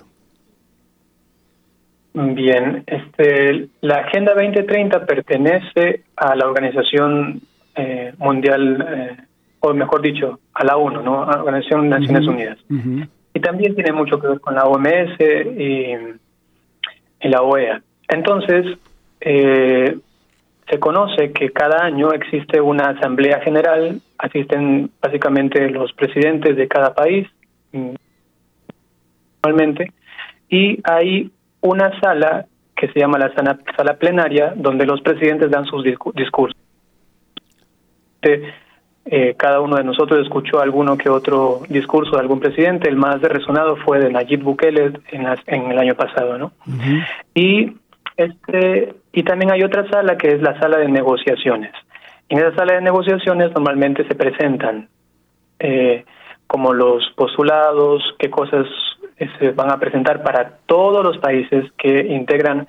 [2.14, 7.42] Bien, este, la Agenda 2030 pertenece a la Organización
[7.76, 9.18] eh, Mundial eh,
[9.66, 11.24] o mejor dicho, a la ONU, ¿no?
[11.24, 12.58] A la Organización de Naciones Unidas.
[13.34, 15.94] Y también tiene mucho que ver con la OMS y,
[17.30, 17.82] la OEA.
[18.10, 18.78] Entonces,
[19.22, 19.98] eh,
[20.70, 26.94] se conoce que cada año existe una asamblea general, asisten básicamente los presidentes de cada
[26.94, 27.26] país,
[29.42, 29.94] normalmente,
[30.50, 31.32] y hay
[31.62, 36.58] una sala que se llama la sala, sala plenaria, donde los presidentes dan sus discursos.
[39.06, 42.88] Eh, cada uno de nosotros escuchó alguno que otro discurso de algún presidente.
[42.88, 46.54] El más resonado fue de Nayib Bukele en, en el año pasado, ¿no?
[47.36, 47.74] Y
[48.16, 51.72] este y también hay otra sala que es la sala de negociaciones.
[52.30, 54.88] En esa sala de negociaciones normalmente se presentan
[55.60, 56.06] eh,
[56.48, 58.66] como los postulados, qué cosas
[59.18, 62.68] eh, se van a presentar para todos los países que integran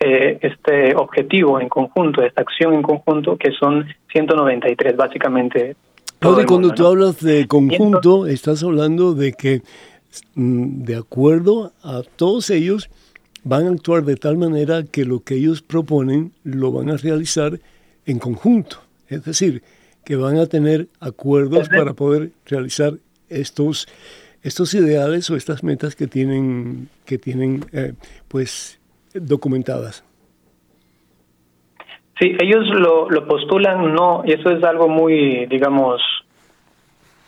[0.00, 5.76] eh, este objetivo en conjunto, esta acción en conjunto, que son 193 básicamente.
[6.20, 9.62] Cuando tú hablas de conjunto, estás hablando de que
[10.34, 12.90] mm, de acuerdo a todos ellos
[13.44, 17.60] van a actuar de tal manera que lo que ellos proponen lo van a realizar
[18.04, 18.78] en conjunto.
[19.08, 19.62] Es decir,
[20.04, 22.94] que van a tener acuerdos para poder realizar
[23.28, 23.86] estos,
[24.42, 27.92] estos ideales o estas metas que tienen, que tienen eh,
[28.26, 28.77] pues
[29.20, 30.04] documentadas.
[32.18, 36.00] Sí, ellos lo, lo postulan, no, y eso es algo muy, digamos,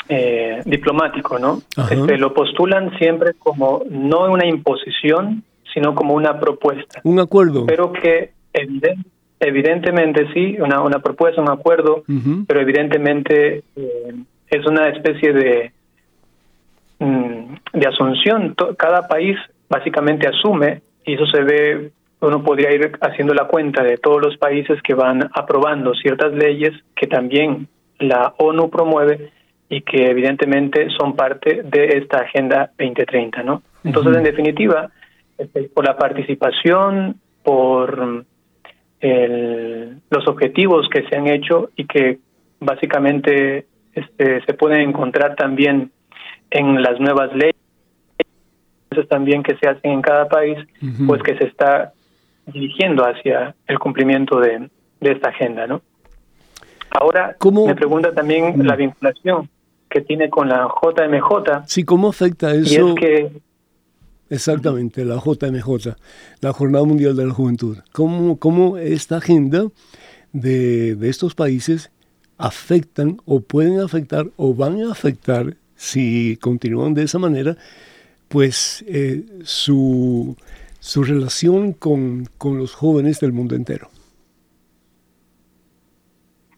[0.08, 1.62] eh, diplomático, ¿no?
[1.88, 7.00] Este, lo postulan siempre como no una imposición, sino como una propuesta.
[7.04, 7.66] Un acuerdo.
[7.66, 8.32] Pero que
[9.38, 12.02] evidentemente sí, una, una propuesta, un acuerdo,
[12.48, 14.14] pero evidentemente eh,
[14.48, 15.72] es una especie de,
[16.98, 18.56] mm, de asunción.
[18.76, 19.36] Cada país
[19.68, 24.36] básicamente asume y eso se ve, uno podría ir haciendo la cuenta de todos los
[24.36, 29.30] países que van aprobando ciertas leyes que también la ONU promueve
[29.68, 33.62] y que evidentemente son parte de esta Agenda 2030, ¿no?
[33.84, 34.90] Entonces, en definitiva,
[35.38, 38.24] este, por la participación, por
[39.00, 42.18] el, los objetivos que se han hecho y que
[42.58, 45.90] básicamente este, se pueden encontrar también
[46.50, 47.59] en las nuevas leyes
[49.08, 50.58] también que se hacen en cada país,
[51.06, 51.92] pues que se está
[52.46, 54.68] dirigiendo hacia el cumplimiento de,
[55.00, 55.82] esta agenda, ¿no?
[56.90, 59.48] Ahora me pregunta también la vinculación
[59.88, 61.66] que tiene con la JMJ.
[61.66, 62.72] Sí, ¿cómo afecta eso?
[62.72, 63.32] Y es que
[64.28, 65.94] exactamente, la JMJ,
[66.40, 67.78] la Jornada Mundial de la Juventud.
[67.92, 69.66] ¿Cómo, cómo esta agenda
[70.32, 71.90] de, de estos países
[72.38, 77.56] afectan o pueden afectar o van a afectar, si continúan de esa manera,
[78.30, 80.36] pues eh, su,
[80.78, 83.88] su relación con, con los jóvenes del mundo entero?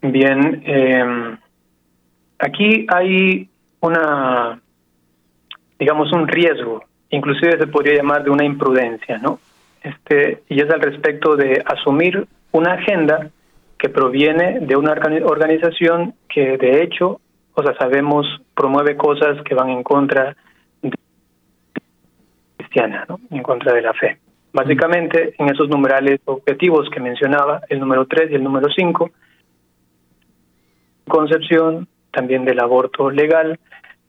[0.02, 1.37] Bien, eh,
[2.38, 3.48] aquí hay
[3.80, 4.61] una,
[5.78, 9.40] digamos, un riesgo, inclusive se podría llamar de una imprudencia, ¿no?
[9.82, 13.30] Este, y es al respecto de asumir una agenda
[13.78, 17.20] que proviene de una organización que de hecho,
[17.54, 20.37] o sea, sabemos, promueve cosas que van en contra de
[22.72, 23.20] cristiana, ¿no?
[23.30, 24.18] en contra de la fe.
[24.52, 29.11] Básicamente, en esos numerales objetivos que mencionaba, el número 3 y el número 5,
[31.08, 33.58] concepción, también del aborto legal,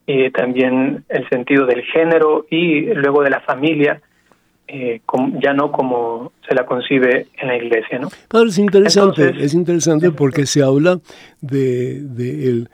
[0.06, 4.02] y también el sentido del género y luego de la familia,
[4.68, 5.02] eh,
[5.42, 8.00] ya no como se la concibe en la iglesia.
[8.00, 8.10] ¿no?
[8.28, 11.00] Padre, es interesante, es interesante porque se habla
[11.40, 12.70] de, de el,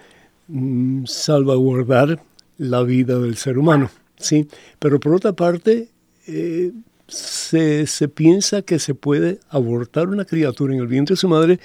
[0.47, 2.17] mm, salvaguardar
[2.57, 3.89] la vida del ser humano,
[4.19, 4.47] ¿sí?
[4.77, 5.89] Pero por otra parte,
[6.27, 6.71] eh,
[7.07, 11.59] se, se piensa que se puede abortar una criatura en el vientre de su madre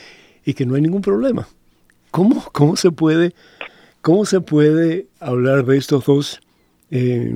[0.45, 1.47] y que no hay ningún problema.
[2.11, 3.35] ¿Cómo, cómo, se, puede,
[4.01, 6.41] cómo se puede hablar de estos dos
[6.91, 7.35] eh,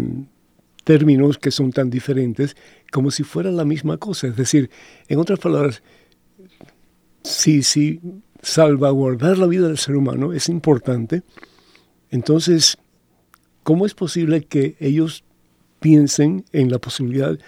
[0.84, 2.56] términos que son tan diferentes
[2.92, 4.28] como si fuera la misma cosa?
[4.28, 4.70] Es decir,
[5.08, 5.82] en otras palabras,
[7.24, 8.00] si, si
[8.40, 11.22] salvaguardar la vida del ser humano es importante,
[12.10, 12.78] entonces,
[13.68, 15.24] ¿cómo es posible que ellos
[15.78, 17.38] piensen en la posibilidad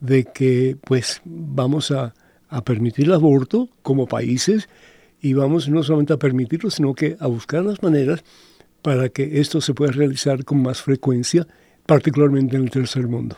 [0.00, 2.14] de que pues vamos a,
[2.64, 4.70] permitir el aborto como países
[5.20, 8.24] y vamos no solamente a permitirlo, sino que a buscar las maneras
[8.80, 11.46] para que esto se pueda realizar con más frecuencia,
[11.86, 13.36] particularmente en el tercer mundo.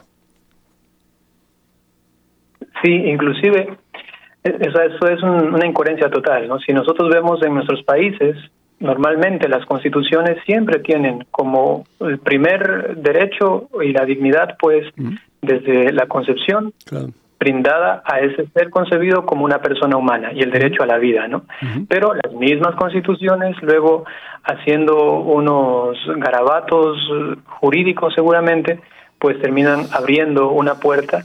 [2.84, 3.76] Sí, inclusive
[4.44, 6.60] e, eso es una incoherencia total, ¿no?
[6.60, 8.36] Si nosotros vemos en nuestros países,
[8.80, 14.86] normalmente las constituciones siempre tienen como el primer derecho y la dignidad, pues,
[15.42, 16.72] desde la concepción,
[17.38, 21.28] brindada a ese ser concebido como una persona humana y el derecho a la vida,
[21.28, 21.44] ¿no?
[21.88, 24.04] Pero las mismas constituciones, luego
[24.44, 26.98] haciendo unos garabatos
[27.46, 28.80] jurídicos seguramente,
[29.18, 31.24] pues terminan abriendo una puerta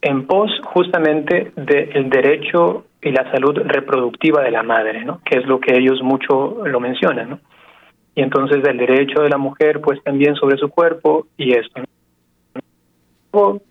[0.00, 5.20] en pos justamente del derecho y la salud reproductiva de la madre, ¿no?
[5.24, 7.40] Que es lo que ellos mucho lo mencionan, ¿no?
[8.14, 11.82] Y entonces el derecho de la mujer, pues también sobre su cuerpo y esto.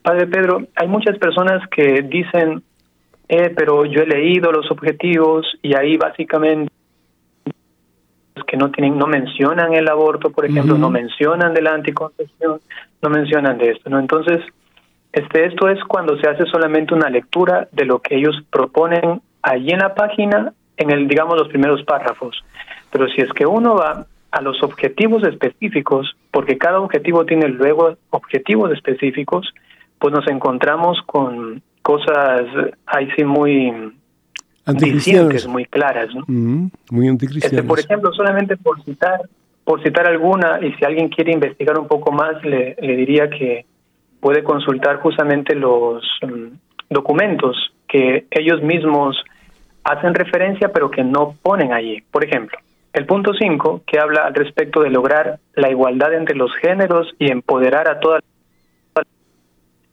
[0.03, 2.61] Padre Pedro, hay muchas personas que dicen,
[3.27, 6.71] eh, pero yo he leído los objetivos y ahí básicamente
[8.45, 12.59] que no tienen, no mencionan el aborto, por ejemplo, no mencionan de la anticoncepción,
[13.01, 13.97] no mencionan de esto, ¿no?
[13.99, 14.41] Entonces,
[15.15, 19.71] este, esto es cuando se hace solamente una lectura de lo que ellos proponen allí
[19.71, 22.43] en la página, en el, digamos, los primeros párrafos.
[22.91, 27.95] Pero si es que uno va a los objetivos específicos, porque cada objetivo tiene luego
[28.09, 29.53] objetivos específicos,
[29.99, 32.43] pues nos encontramos con cosas
[32.85, 33.71] ahí sí muy
[34.65, 36.25] anticristianas, muy claras, ¿no?
[36.91, 37.59] muy anticristianas.
[37.59, 39.21] Este, por ejemplo, solamente por citar,
[39.63, 43.65] por citar alguna, y si alguien quiere investigar un poco más, le, le diría que
[44.25, 46.55] puede consultar justamente los mm,
[46.89, 47.55] documentos
[47.87, 49.15] que ellos mismos
[49.83, 52.01] hacen referencia, pero que no ponen allí.
[52.09, 52.57] Por ejemplo,
[52.91, 57.29] el punto 5, que habla al respecto de lograr la igualdad entre los géneros y
[57.29, 58.23] empoderar a todas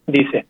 [0.07, 0.47] dice.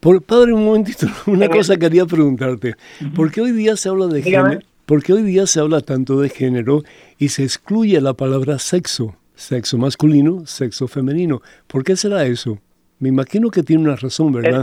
[0.00, 2.76] Por, padre, un momentito, una cosa quería preguntarte.
[3.14, 4.60] ¿Por qué hoy día se habla de género?
[4.86, 6.80] ¿Por qué hoy día se habla tanto de género
[7.18, 9.16] y se excluye la palabra sexo?
[9.34, 11.42] Sexo masculino, sexo femenino.
[11.66, 12.58] ¿Por qué será eso?
[13.00, 14.62] Me imagino que tiene una razón, ¿verdad?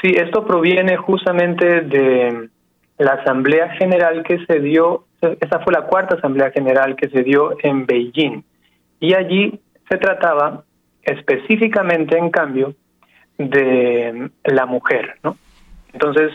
[0.00, 2.48] sí, esto proviene justamente de
[2.98, 7.56] la Asamblea General que se dio, esa fue la cuarta Asamblea General que se dio
[7.62, 8.42] en Beijing.
[9.00, 10.64] Y allí se trataba
[11.02, 12.74] específicamente, en cambio,
[13.36, 15.36] de la mujer, ¿no?
[15.92, 16.32] Entonces,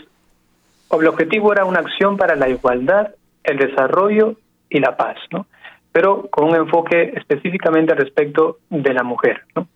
[0.90, 4.36] el objetivo era una acción para la igualdad, el desarrollo
[4.68, 5.46] y la paz, ¿no?
[5.90, 9.66] Pero con un enfoque específicamente respecto de la mujer, ¿no?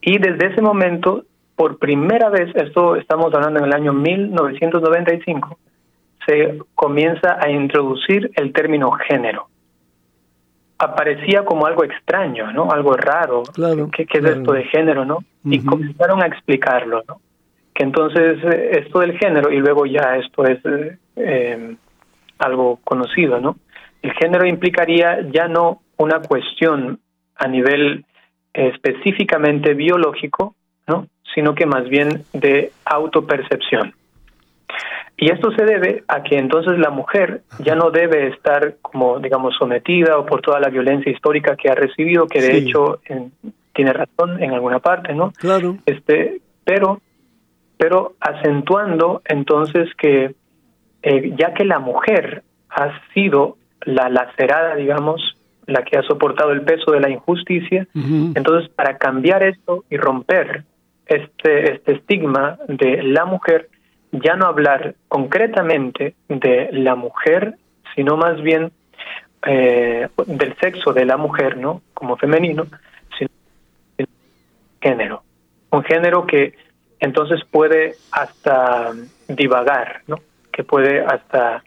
[0.00, 1.24] Y desde ese momento,
[1.56, 5.58] por primera vez, esto estamos hablando en el año 1995,
[6.26, 9.48] se comienza a introducir el término género.
[10.78, 12.70] Aparecía como algo extraño, ¿no?
[12.70, 13.42] Algo raro.
[13.42, 15.18] Claro, ¿Qué, es esto de género, no?
[15.44, 17.20] Y comenzaron a explicarlo, ¿no?
[17.74, 20.58] Que entonces eh, esto del género, y luego ya esto es
[21.16, 21.76] eh,
[22.38, 23.56] algo conocido, ¿no?
[24.02, 26.98] El género implicaría ya no una cuestión
[27.36, 28.06] a nivel
[28.52, 30.54] específicamente biológico,
[30.86, 31.06] ¿no?
[31.34, 33.94] sino que más bien de autopercepción.
[35.16, 39.54] Y esto se debe a que entonces la mujer ya no debe estar como, digamos,
[39.58, 43.00] sometida o por toda la violencia histórica que ha recibido, que de hecho
[43.74, 45.32] tiene razón en alguna parte, ¿no?
[45.32, 45.76] Claro.
[45.84, 47.02] Este, pero,
[47.76, 50.34] pero acentuando entonces que
[51.02, 55.36] eh, ya que la mujer ha sido la lacerada, digamos,
[55.70, 60.64] la que ha soportado el peso de la injusticia, entonces para cambiar esto y romper
[61.06, 63.68] este, este estigma de la mujer,
[64.12, 67.54] ya no hablar concretamente de la mujer,
[67.94, 68.72] sino más bien
[69.46, 71.82] eh, del sexo de la mujer, ¿no?
[71.94, 72.66] Como femenino,
[73.16, 73.30] sino
[74.80, 75.22] género.
[75.70, 76.54] Un género que
[76.98, 78.92] entonces puede hasta
[79.28, 80.16] divagar, ¿no?
[80.52, 81.62] Que puede hasta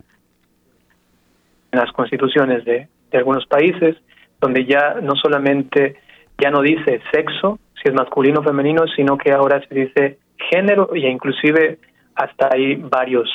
[1.72, 3.96] en las constituciones de, de algunos países,
[4.42, 5.96] donde ya no solamente
[6.38, 10.18] ya no dice sexo, si es masculino o femenino, sino que ahora se dice
[10.52, 11.78] género y inclusive
[12.16, 13.30] hasta hay varios,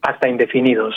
[0.00, 0.94] hasta indefinidos.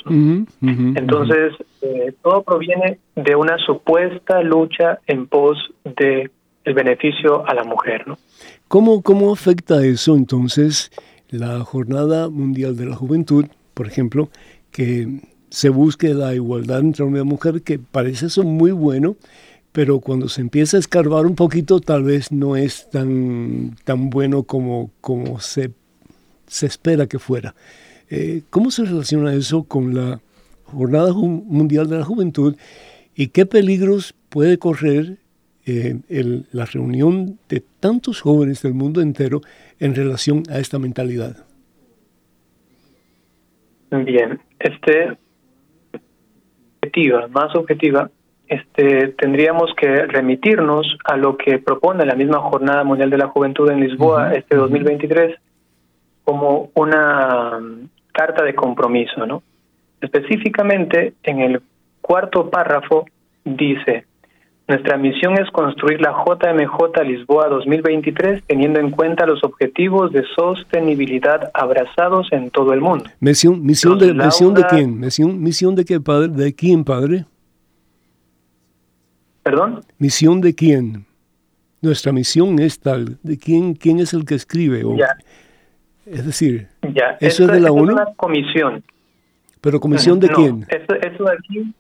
[0.61, 6.29] Entonces, eh, todo proviene de una supuesta lucha en pos de
[6.63, 8.07] el beneficio a la mujer.
[8.07, 8.17] ¿no?
[8.69, 10.91] ¿Cómo, ¿Cómo afecta eso entonces
[11.29, 14.29] la Jornada Mundial de la Juventud, por ejemplo,
[14.71, 15.07] que
[15.53, 19.15] se busque la igualdad entre hombre y mujer, que parece eso muy bueno,
[19.71, 24.41] pero cuando se empieza a escarbar un poquito tal vez no es tan, tan bueno
[24.41, 25.69] como, como se
[26.47, 27.53] se espera que fuera.
[28.09, 30.21] Eh, ¿Cómo se relaciona eso con la
[30.65, 32.55] Jornada Mundial de la Juventud
[33.15, 35.17] y qué peligros puede correr
[35.67, 35.99] eh,
[36.51, 39.41] la reunión de tantos jóvenes del mundo entero
[39.79, 41.45] en relación a esta mentalidad?
[43.91, 45.15] Bien, este
[46.83, 48.09] objetiva, más objetiva,
[48.47, 53.69] este, tendríamos que remitirnos a lo que propone la misma Jornada Mundial de la Juventud
[53.71, 55.37] en Lisboa este 2023,
[56.23, 59.43] como una mm, carta de compromiso, ¿no?
[60.01, 61.61] Específicamente en el
[62.01, 63.05] cuarto párrafo
[63.45, 64.05] dice,
[64.67, 71.51] nuestra misión es construir la JMJ Lisboa 2023 teniendo en cuenta los objetivos de sostenibilidad
[71.53, 73.05] abrazados en todo el mundo.
[73.19, 74.99] Misión, misión, de, misión de quién?
[74.99, 76.29] Misión, misión de qué padre?
[76.29, 77.25] ¿De quién padre?
[79.43, 79.81] ¿Perdón?
[79.97, 81.05] Misión de quién?
[81.81, 83.17] Nuestra misión es tal.
[83.21, 84.85] ¿De quién, quién es el que escribe?
[84.85, 84.95] O,
[86.05, 87.89] es decir, ya, ¿eso es de la ONU?
[87.89, 88.83] Es una comisión.
[89.59, 90.65] ¿Pero comisión de quién?
[90.69, 91.73] Esto, esto, aquí,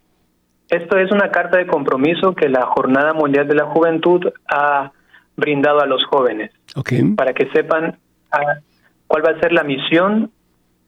[0.75, 4.91] esto es una carta de compromiso que la Jornada Mundial de la Juventud ha
[5.35, 6.51] brindado a los jóvenes.
[6.75, 7.03] Okay.
[7.15, 7.97] Para que sepan
[8.31, 8.59] ah,
[9.07, 10.31] cuál va a ser la misión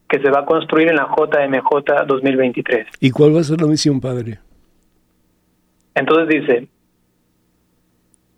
[0.08, 2.88] que se va a construir en la JMJ 2023.
[3.00, 4.40] ¿Y cuál va a ser la misión, padre?
[5.96, 6.68] Entonces dice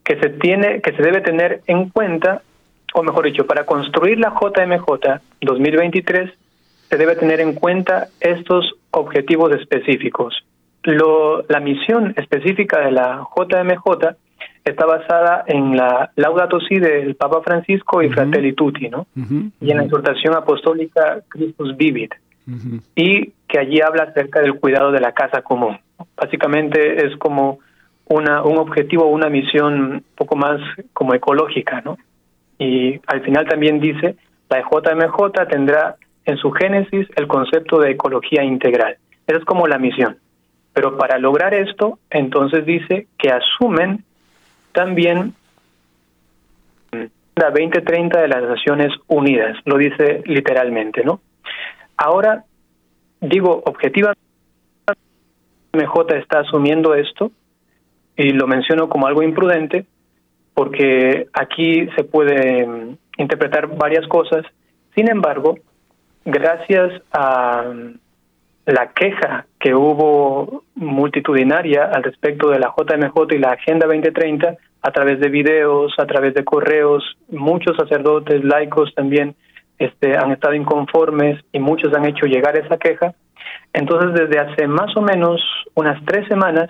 [0.04, 2.42] que se tiene que se debe tener en cuenta
[2.94, 6.32] o mejor dicho, para construir la JMJ 2023
[6.90, 10.34] se debe tener en cuenta estos objetivos específicos.
[10.88, 14.16] Lo, la misión específica de la JMJ
[14.64, 19.06] está basada en la Laudato Si del Papa Francisco y Fratelli Tutti, ¿no?
[19.60, 22.14] Y en la exhortación apostólica Christus Vivit.
[22.96, 25.78] Y que allí habla acerca del cuidado de la casa común.
[26.16, 27.60] Básicamente es como
[28.06, 30.62] una, un objetivo, una misión un poco más
[30.94, 31.98] como ecológica, ¿no?
[32.58, 34.16] Y al final también dice,
[34.50, 38.96] la JMJ tendrá en su génesis el concepto de ecología integral.
[39.28, 40.18] Esa es como la misión.
[40.78, 44.04] Pero para lograr esto, entonces dice que asumen
[44.74, 45.34] también
[47.36, 51.20] la 2030 de las Naciones Unidas, lo dice literalmente, ¿no?
[51.98, 52.44] Ahora,
[53.20, 54.22] digo, objetivamente,
[55.74, 57.32] MJ está asumiendo esto,
[58.16, 59.88] y lo menciono como algo imprudente,
[60.54, 64.46] porque aquí se puede mm, interpretar varias cosas.
[64.94, 65.58] Sin embargo,
[66.24, 68.07] gracias a mm,
[68.68, 74.92] la queja que hubo multitudinaria al respecto de la JMJ y la Agenda 2030, a
[74.92, 79.36] través de videos, a través de correos, muchos sacerdotes laicos también
[79.80, 83.14] este, han estado inconformes y muchos han hecho llegar esa queja.
[83.72, 85.42] Entonces, desde hace más o menos
[85.74, 86.70] unas tres semanas,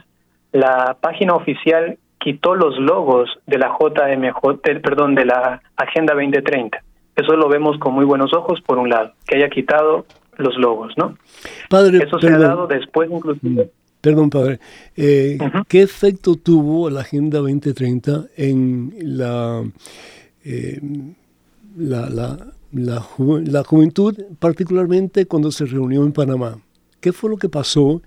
[0.52, 6.80] la página oficial quitó los logos de la JMJ, perdón, de la Agenda 2030.
[7.16, 10.06] Eso lo vemos con muy buenos ojos, por un lado, que haya quitado
[10.44, 11.18] los logos, ¿no?
[11.70, 13.66] Padre, Eso se ha dado después inclusive.
[13.66, 13.70] Mm,
[14.02, 14.60] perdón, padre.
[14.96, 19.64] Eh, ¿Qué efecto tuvo la Agenda 2030 en la,
[20.44, 20.80] eh,
[21.76, 23.06] la, la, la,
[23.44, 26.60] la, juventud, particularmente cuando se reunió en Panamá?
[27.00, 28.02] ¿Qué fue lo que pasó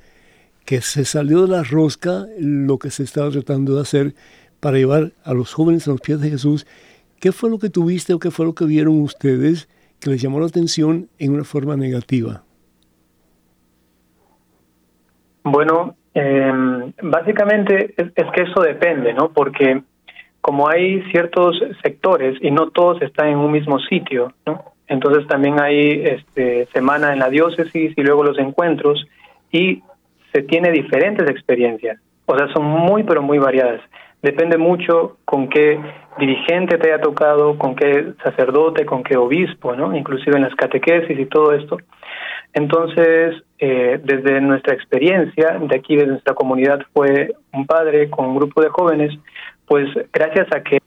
[0.65, 4.15] que se salió de la rosca lo que se estaba tratando de hacer
[4.61, 6.67] para llevar a los jóvenes a los pies de Jesús.
[7.19, 9.69] ¿Qué fue lo que tuviste o qué fue lo que vieron ustedes
[10.01, 12.43] que les llamó la atención en una forma negativa?
[15.43, 16.53] Bueno, eh,
[17.03, 19.31] básicamente es, que eso depende, ¿no?
[19.33, 19.83] Porque
[20.41, 24.33] como hay ciertos sectores y no todos están en un mismo sitio.
[24.87, 29.07] Entonces también hay este, semana en la diócesis y luego los encuentros
[29.53, 29.83] y
[30.33, 32.01] se tiene diferentes experiencias.
[32.27, 33.81] O sea, son muy, pero muy variadas.
[34.23, 35.81] Depende mucho con qué
[36.19, 39.97] dirigente te haya tocado, con qué sacerdote, con qué obispo, ¿no?
[39.97, 41.79] Inclusive en las catequesis y todo esto.
[42.53, 48.37] Realmente, eh, desde nuestra experiencia, de aquí, de nuestra comunidad, fue un padre con un
[48.37, 49.19] grupo de jóvenes,
[49.67, 50.79] pues gracias a que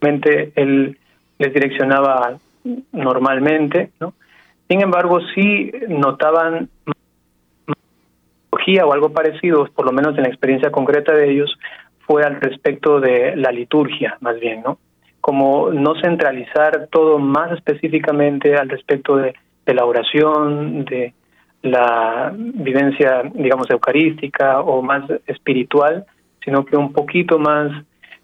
[0.00, 0.96] él
[1.38, 2.38] les direccionaba
[2.92, 4.14] normalmente, ¿no?
[4.68, 6.68] Sin embargo, sí notaban
[8.84, 11.56] o algo parecido, por lo menos en la experiencia concreta de ellos,
[12.06, 14.78] fue al respecto de la liturgia, más bien, ¿no?
[15.20, 21.14] Como no centralizar todo más específicamente al respecto de, de la oración, de
[21.62, 26.06] la vivencia, digamos, eucarística o más espiritual,
[26.44, 27.72] sino que un poquito más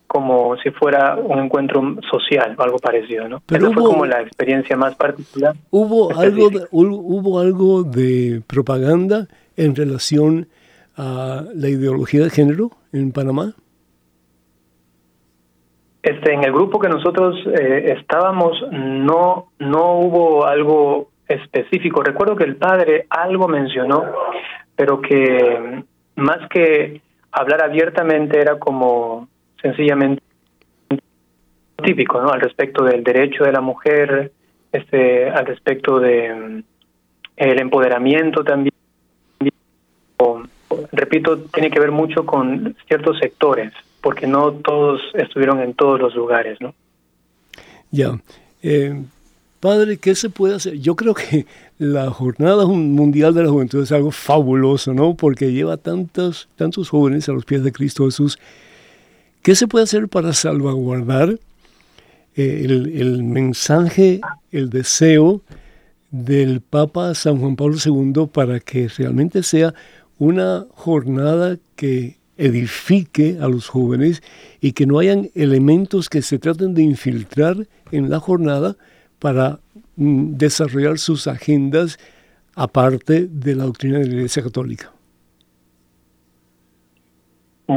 [0.07, 3.43] como si fuera un encuentro social o algo parecido, ¿no?
[3.47, 5.55] Pero fue como la experiencia más particular.
[5.71, 9.27] ¿Hubo algo, de, ¿Hubo algo de propaganda
[9.57, 10.49] en relación
[10.97, 13.55] a la ideología de género en Panamá?
[16.03, 22.03] Este, en el grupo que nosotros eh, estábamos no no hubo algo específico.
[22.03, 24.05] Recuerdo que el padre algo mencionó,
[24.75, 25.85] pero que
[26.17, 27.01] más que
[27.31, 29.29] hablar abiertamente era como
[29.61, 30.23] sencillamente
[31.83, 32.31] típico, ¿no?
[32.31, 34.33] Al respecto del derecho de la mujer,
[34.73, 36.63] este, al respecto de mm,
[37.37, 38.72] el empoderamiento también.
[40.93, 46.15] Repito, tiene que ver mucho con ciertos sectores, porque no todos estuvieron en todos los
[46.15, 46.75] lugares, ¿no?
[47.91, 48.19] Ya.
[48.63, 49.03] Eh,
[49.61, 50.79] padre, ¿qué se puede hacer?
[50.79, 51.47] Yo creo que
[51.79, 55.15] la Jornada Mundial de la Juventud es algo fabuloso, ¿no?
[55.15, 58.39] Porque lleva tantos, tantos jóvenes a los pies de Cristo Jesús
[59.43, 61.37] ¿Qué se puede hacer para salvaguardar
[62.37, 64.21] eh, el, mensaje,
[64.53, 65.43] el deseo
[66.13, 69.75] del Papa San Juan Pablo II para que realmente sea
[70.23, 74.23] una jornada que edifique a los jóvenes
[74.61, 77.57] y que no hayan elementos que se traten de infiltrar
[77.91, 78.77] en la jornada
[79.19, 79.59] para
[79.97, 81.99] mm, desarrollar sus agendas
[82.55, 84.93] aparte de la doctrina de la Iglesia Católica.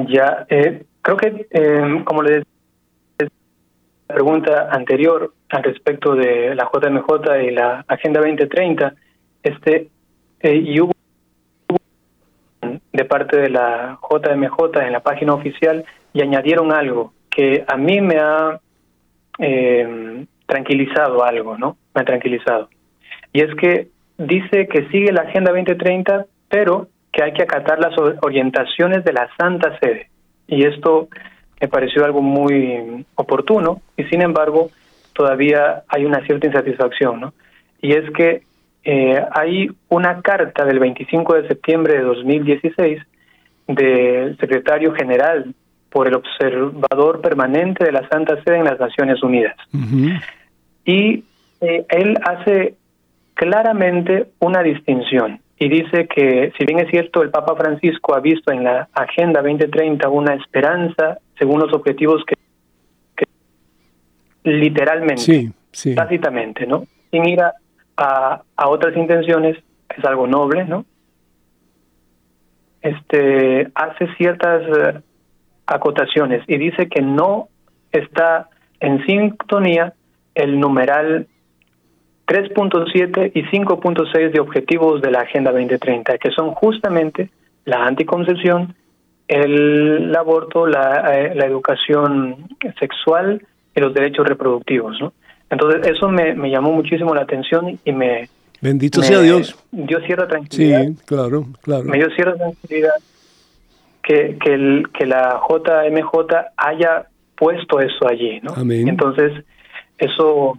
[0.07, 3.29] Ya, eh, Creo que, eh, como le decía,
[4.07, 8.95] la pregunta anterior al respecto de la JMJ y la Agenda 2030,
[9.43, 9.89] este,
[10.39, 10.94] eh, y hubo
[12.95, 17.99] de parte de la JMJ en la página oficial y añadieron algo que a mí
[18.01, 18.59] me ha
[19.39, 21.77] eh, tranquilizado algo, ¿no?
[21.93, 22.69] Me ha tranquilizado.
[23.33, 27.97] Y es que dice que sigue la Agenda 2030, pero que hay que acatar las
[28.21, 30.09] orientaciones de la Santa Sede
[30.47, 31.07] y esto
[31.59, 34.69] me pareció algo muy oportuno y sin embargo
[35.13, 37.33] todavía hay una cierta insatisfacción, ¿no?
[37.81, 38.43] Y es que
[38.85, 43.01] eh, hay una carta del 25 de septiembre de 2016
[43.67, 45.55] del secretario general
[45.89, 49.55] por el observador permanente de la Santa Sede en las Naciones Unidas.
[50.85, 51.23] Y
[51.61, 52.75] eh, él hace
[53.33, 58.51] claramente una distinción y dice que si bien es cierto el Papa Francisco ha visto
[58.51, 63.25] en la Agenda 2030 una esperanza según los objetivos que,
[64.43, 65.95] literalmente, sí, sí.
[65.95, 66.85] tácitamente, ¿no?
[67.09, 67.53] Sin ir a,
[67.97, 69.57] a, otras intenciones,
[69.89, 70.85] es algo noble, ¿no?
[72.81, 75.01] Este hace ciertas eh,
[75.65, 77.49] acotaciones y dice que no
[77.91, 79.93] está en sintonía
[80.35, 81.27] el numeral
[82.27, 87.29] 3.7 y 5.6 de objetivos de la Agenda 2030, que son justamente
[87.65, 88.75] la anticoncepción,
[89.27, 92.47] el, aborto, la, eh, la, educación
[92.79, 94.99] sexual y los derechos reproductivos.
[94.99, 95.13] ¿no?
[95.49, 98.29] Entonces, eso me, me llamó muchísimo la atención y me...
[98.61, 99.55] Bendito sea Dios.
[99.71, 100.85] Dio cierta tranquilidad.
[100.85, 101.83] Sí, claro, claro.
[101.83, 102.93] Me dio cierta tranquilidad
[104.01, 108.39] que, que, el, que la JMJ haya puesto eso allí.
[108.41, 108.53] ¿no?
[108.55, 108.87] Amén.
[108.87, 109.31] Entonces,
[109.97, 110.57] eso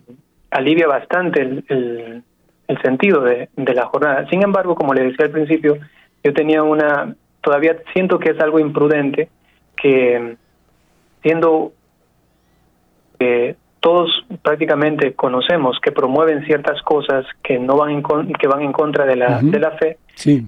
[0.51, 2.23] alivia bastante el,
[2.69, 4.29] el, sentido de, de, la jornada.
[4.29, 5.79] Sin embargo, como le decía al principio,
[6.23, 9.29] yo tenía una, todavía siento que es algo imprudente
[9.77, 10.37] que
[11.23, 11.73] siendo
[13.19, 13.57] que
[13.87, 14.11] todos
[14.43, 19.15] prácticamente conocemos que promueven ciertas cosas que no van en, que van en contra de
[19.15, 20.45] la, de la fe, sí.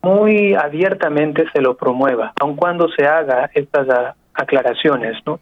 [0.00, 5.40] muy abiertamente se lo promueva, aun cuando se haga estas aclaraciones, ¿no?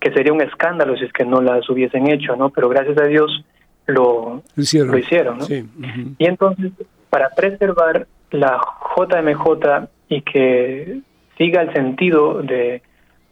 [0.00, 2.50] Que sería un escándalo si es que no las hubiesen hecho, ¿no?
[2.50, 3.44] Pero gracias a Dios
[3.86, 5.46] lo hicieron, lo hicieron ¿no?
[5.48, 6.72] Y entonces,
[7.10, 8.60] para preservar la
[8.96, 10.98] JMJ y que
[11.38, 12.82] siga el sentido de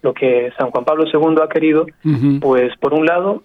[0.05, 1.87] lo que San Juan Pablo II ha querido,
[2.41, 3.43] pues por un lado,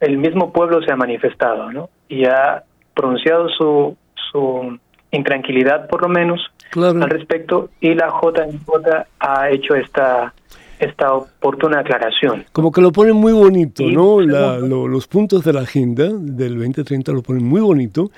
[0.00, 1.88] el mismo pueblo se ha manifestado, ¿no?
[2.08, 2.64] Y ha
[2.94, 3.96] pronunciado su,
[4.32, 4.76] su
[5.12, 6.40] intranquilidad, por lo menos,
[6.74, 10.34] al respecto, y la JMJ ha hecho esta
[10.80, 12.44] esta oportuna aclaración.
[12.52, 14.20] Como que lo ponen muy bonito, ¿no?
[14.20, 18.10] los puntos de la agenda del 2030 lo ponen muy bonito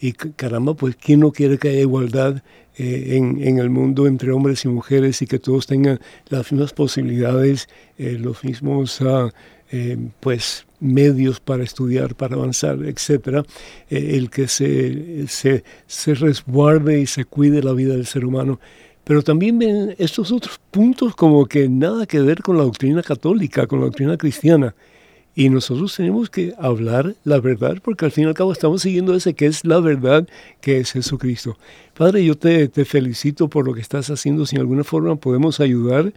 [0.00, 2.42] y caramba, pues ¿quién no quiere que haya igualdad
[2.76, 7.68] eh, en, el mundo entre hombres y mujeres y que todos tengan las mismas posibilidades,
[7.98, 9.00] eh, los mismos
[9.70, 13.44] eh, pues medios para estudiar, para avanzar, etcétera,
[13.88, 18.58] el que se, se, se resguarde y se cuide la vida del ser humano.
[19.04, 23.66] Pero también ven estos otros puntos como que nada que ver con la doctrina católica,
[23.66, 24.74] con la doctrina cristiana.
[25.34, 29.14] Y nosotros tenemos que hablar la verdad, porque al fin y al cabo estamos siguiendo
[29.14, 30.28] ese que es la verdad,
[30.60, 31.58] que es Jesucristo.
[31.96, 34.46] Padre, yo te, te felicito por lo que estás haciendo.
[34.46, 36.12] Si en alguna forma podemos ayudar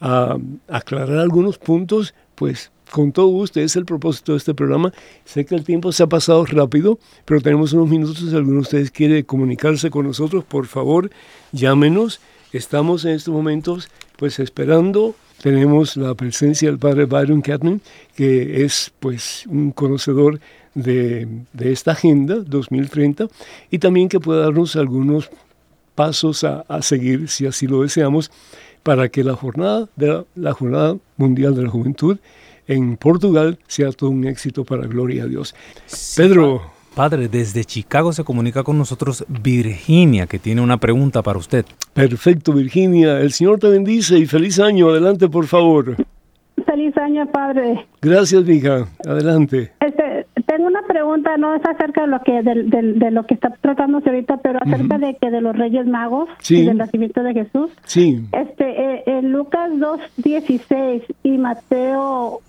[0.00, 0.38] a
[0.68, 4.92] aclarar algunos puntos, pues con todo gusto, es el propósito de este programa.
[5.24, 8.18] Sé que el tiempo se ha pasado rápido, pero tenemos unos minutos.
[8.18, 11.10] Si alguno de ustedes quiere comunicarse con nosotros, por favor,
[11.52, 12.20] llámenos.
[12.52, 17.80] Estamos en estos momentos pues esperando tenemos la presencia del padre Byron Catman,
[18.14, 20.40] que es pues un conocedor
[20.74, 21.26] de,
[21.58, 23.28] esta agenda 2030
[23.70, 25.30] y también que pueda darnos algunos
[25.94, 28.30] pasos a, seguir, si así lo deseamos,
[28.82, 32.18] para que la jornada, de la, Jornada Mundial de la Juventud
[32.68, 35.54] en Portugal sea todo un éxito para gloria a Dios.
[36.16, 36.75] Pedro.
[36.96, 41.66] Padre, desde Chicago se comunica con nosotros Virginia, que tiene una pregunta para usted.
[41.92, 43.20] Perfecto, Virginia.
[43.20, 44.88] El Señor te bendice y feliz año.
[44.88, 45.94] Adelante, por favor.
[46.64, 47.86] Feliz año, Padre.
[48.00, 48.86] Gracias, hija.
[49.06, 49.72] Adelante.
[49.78, 54.08] Este, tengo una pregunta, no es acerca de lo que de, lo que está tratándose
[54.08, 57.72] ahorita, pero acerca de que de los Reyes Magos y del nacimiento de Jesús.
[57.84, 58.24] Sí.
[58.32, 62.40] Este, eh, en Lucas 2:16 y Mateo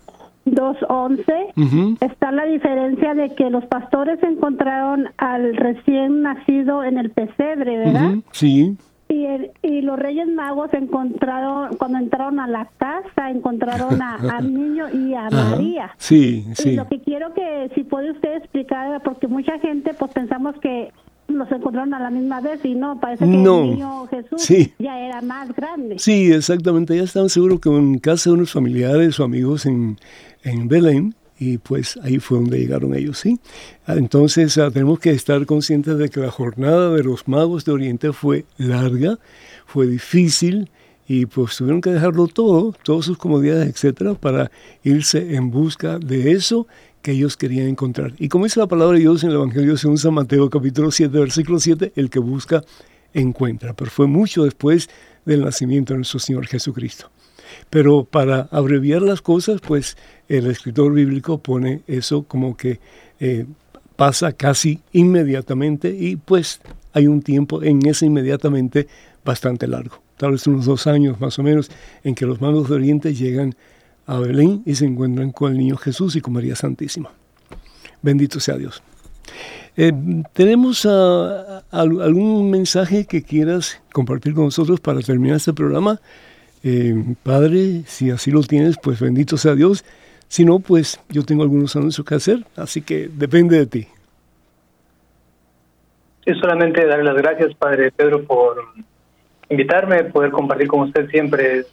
[0.53, 7.77] 2.11 está la diferencia de que los pastores encontraron al recién nacido en el pesebre,
[7.77, 8.15] ¿verdad?
[8.31, 8.77] Sí.
[9.09, 9.25] Y,
[9.61, 15.13] y los Reyes Magos encontraron, cuando entraron a la casa, encontraron a, al niño y
[15.13, 15.91] a María.
[15.97, 16.71] Sí, sí.
[16.71, 20.91] Y lo que quiero que, si puede usted explicar, porque mucha gente, pues pensamos que
[21.27, 24.47] los encontraron a la misma vez y no, parece que el niño Jesús
[24.79, 25.99] ya era más grande.
[25.99, 26.95] Sí, exactamente.
[26.95, 29.97] Ya estaban seguros que en casa de unos familiares o amigos en,
[30.47, 33.39] en Belén y pues ahí fue donde llegaron ellos, ¿sí?
[33.87, 38.11] Entonces ah, tenemos que estar conscientes de que la jornada de los magos de Oriente
[38.11, 39.19] fue larga,
[39.65, 40.69] fue difícil
[41.07, 44.51] y pues tuvieron que dejarlo todo, todas sus comodidades, etcétera, para
[44.83, 46.67] irse en busca de eso
[47.01, 48.13] que ellos querían encontrar.
[48.17, 51.17] Y como dice la palabra de Dios en el Evangelio según San Mateo capítulo 7,
[51.17, 52.63] versículo 7, el que busca
[53.13, 53.73] encuentra.
[53.73, 54.89] Pero fue mucho después
[55.23, 57.09] del nacimiento de nuestro Señor Jesucristo.
[57.69, 62.79] Pero para abreviar las cosas, pues el escritor bíblico pone eso como que
[63.19, 63.45] eh,
[63.95, 66.61] pasa casi inmediatamente y pues
[66.93, 68.87] hay un tiempo en ese inmediatamente
[69.25, 71.69] bastante largo, tal vez unos dos años más o menos,
[72.03, 73.55] en que los magos de Oriente llegan
[74.05, 77.11] a Belén y se encuentran con el niño Jesús y con María Santísima.
[78.01, 78.81] Bendito sea Dios.
[79.75, 79.91] Eh,
[80.33, 85.99] ¿Tenemos ah, algún mensaje que quieras compartir con nosotros para terminar este programa?
[86.69, 89.85] Eh, padre, si así lo tienes, pues bendito sea Dios.
[90.27, 93.87] Si no, pues yo tengo algunos anuncios que hacer, así que depende de ti.
[96.25, 98.65] Es solamente dar las gracias, Padre Pedro, por
[99.47, 101.67] invitarme, poder compartir con usted siempre es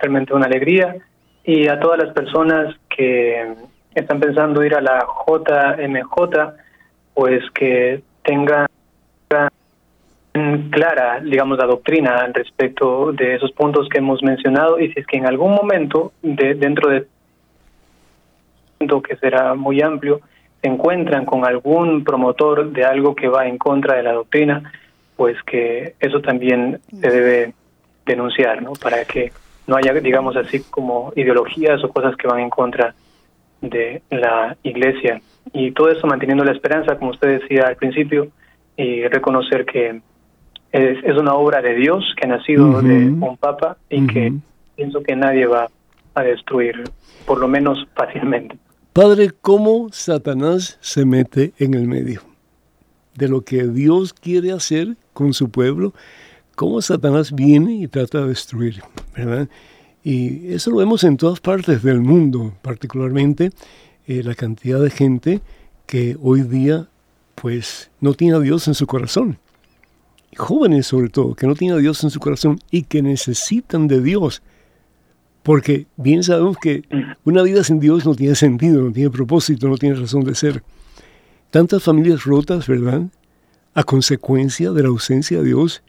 [0.00, 0.96] realmente una alegría.
[1.44, 3.54] Y a todas las personas que
[3.94, 6.54] están pensando ir a la JMJ,
[7.14, 8.66] pues que tengan
[10.70, 15.16] clara, digamos, la doctrina respecto de esos puntos que hemos mencionado y si es que
[15.16, 17.06] en algún momento de, dentro de
[19.04, 20.20] que será muy amplio
[20.62, 24.72] se encuentran con algún promotor de algo que va en contra de la doctrina,
[25.16, 27.54] pues que eso también se debe
[28.06, 28.72] denunciar, ¿no?
[28.72, 29.32] Para que
[29.66, 32.94] no haya, digamos así, como ideologías o cosas que van en contra
[33.60, 35.20] de la iglesia.
[35.52, 38.28] Y todo eso manteniendo la esperanza, como usted decía al principio,
[38.76, 40.00] y reconocer que
[40.72, 44.32] es, es una obra de Dios que ha nacido de un papa y que
[44.76, 45.68] pienso que nadie va
[46.14, 46.84] a destruir,
[47.26, 48.56] por lo menos fácilmente.
[48.92, 52.22] Padre, ¿cómo Satanás se mete en el medio
[53.14, 55.92] de lo que Dios quiere hacer con su pueblo?
[56.60, 58.82] cómo Satanás viene y trata de destruir,
[59.16, 59.48] ¿verdad?
[60.04, 63.50] Y eso lo vemos en todas partes del mundo, particularmente
[64.06, 65.40] eh, la cantidad de gente
[65.86, 66.86] que hoy día
[67.34, 69.38] pues no tiene a Dios en su corazón.
[70.36, 74.00] Jóvenes sobre todo, que no tienen a Dios en su corazón y que necesitan de
[74.00, 74.42] Dios.
[75.42, 76.84] Porque bien sabemos que
[77.24, 80.62] una vida sin Dios no tiene sentido, no tiene propósito, no tiene razón de ser.
[81.50, 83.02] Tantas familias rotas, ¿verdad?
[83.74, 85.82] A consecuencia de la ausencia de Dios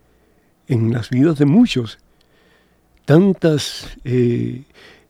[0.67, 1.99] en las vidas de muchos.
[3.05, 4.63] Tantas eh,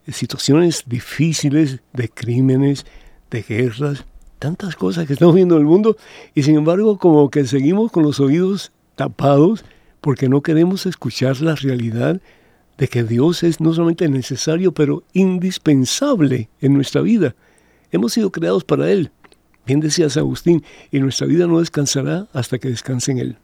[0.08, 2.84] situaciones difíciles de crímenes,
[3.30, 4.04] de guerras,
[4.38, 5.96] tantas cosas que estamos viendo en el mundo
[6.34, 9.64] y sin embargo como que seguimos con los oídos tapados
[10.00, 12.20] porque no queremos escuchar la realidad
[12.78, 17.34] de que Dios es no solamente necesario, pero indispensable en nuestra vida.
[17.90, 19.10] Hemos sido creados para Él.
[19.66, 23.36] Bien decía San Agustín, y nuestra vida no descansará hasta que descanse en Él.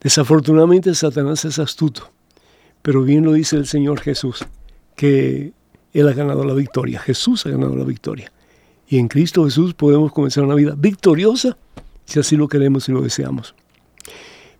[0.00, 2.10] Desafortunadamente Satanás es astuto,
[2.80, 4.46] pero bien lo dice el Señor Jesús,
[4.96, 5.52] que
[5.92, 8.32] Él ha ganado la victoria, Jesús ha ganado la victoria.
[8.88, 11.58] Y en Cristo Jesús podemos comenzar una vida victoriosa
[12.06, 13.54] si así lo queremos y lo deseamos.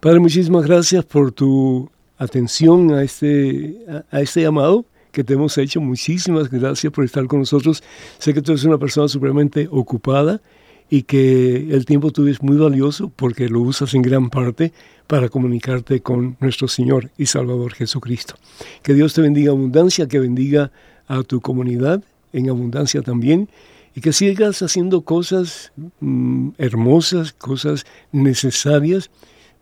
[0.01, 5.78] Padre, muchísimas gracias por tu atención a este, a, este llamado que te hemos hecho.
[5.82, 7.82] Muchísimas gracias por estar con nosotros.
[8.16, 10.40] Sé que tú eres una persona supremamente ocupada
[10.88, 14.72] y que el tiempo tuyo es muy valioso porque lo usas en gran parte
[15.07, 18.36] para comunicarte con nuestro Señor y Salvador Jesucristo.
[18.82, 20.72] Que Dios te bendiga abundancia, que bendiga
[21.09, 23.51] a tu comunidad en abundancia también
[23.94, 29.11] y que sigas haciendo cosas mm, hermosas, cosas necesarias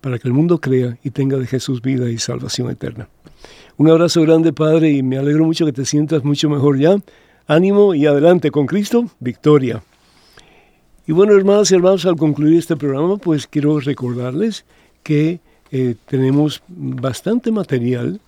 [0.01, 3.09] para que el mundo crea y tenga de Jesús vida y salvación eterna.
[3.77, 6.97] Un abrazo grande, Padre, y me alegro mucho que te sientas mucho mejor ya.
[7.47, 9.83] Ánimo y adelante con Cristo, victoria.
[11.07, 14.65] Y bueno, hermanas y hermanos, al concluir este programa, pues quiero recordarles
[15.03, 15.41] que
[15.71, 18.21] eh, tenemos bastante material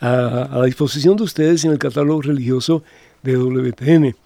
[0.00, 2.82] a, a, la disposición de ustedes en el catálogo religioso
[3.22, 4.16] de WTN.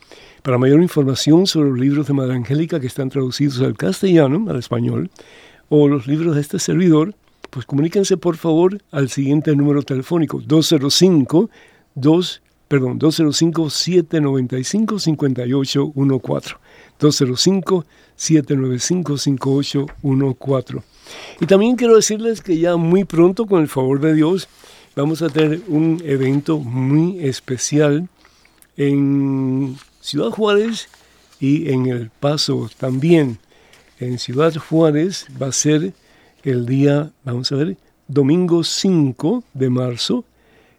[0.42, 4.58] Para mayor información sobre los libros de Madre Angélica que están traducidos al castellano, al
[4.58, 5.10] español,
[5.70, 7.14] o los libros de este servidor,
[7.48, 11.48] pues comuníquense por favor al siguiente número telefónico 205
[11.94, 16.56] 2 perdón 205 795 5814
[16.98, 20.82] 205 795 5814
[21.40, 24.48] y también quiero decirles que ya muy pronto con el favor de Dios
[24.94, 28.08] vamos a tener un evento muy especial
[28.76, 30.88] en Ciudad Juárez
[31.40, 33.38] y en El Paso también.
[34.00, 35.92] En Ciudad Juárez va a ser
[36.42, 37.76] el día, vamos a ver,
[38.08, 40.24] domingo 5 de marzo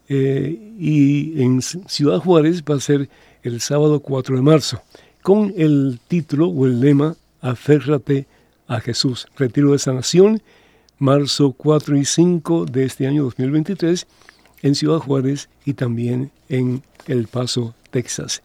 [0.10, 3.10] eh, y en Ciudad Juárez va a ser
[3.44, 4.82] el sábado 4 de marzo,
[5.22, 8.26] con el título o el lema Aférrate
[8.68, 10.42] a Jesús, Retiro de Sanación,
[10.98, 14.08] marzo 4 y 5 de este año 2023
[14.64, 18.42] en Ciudad Juárez y también en El Paso, Texas.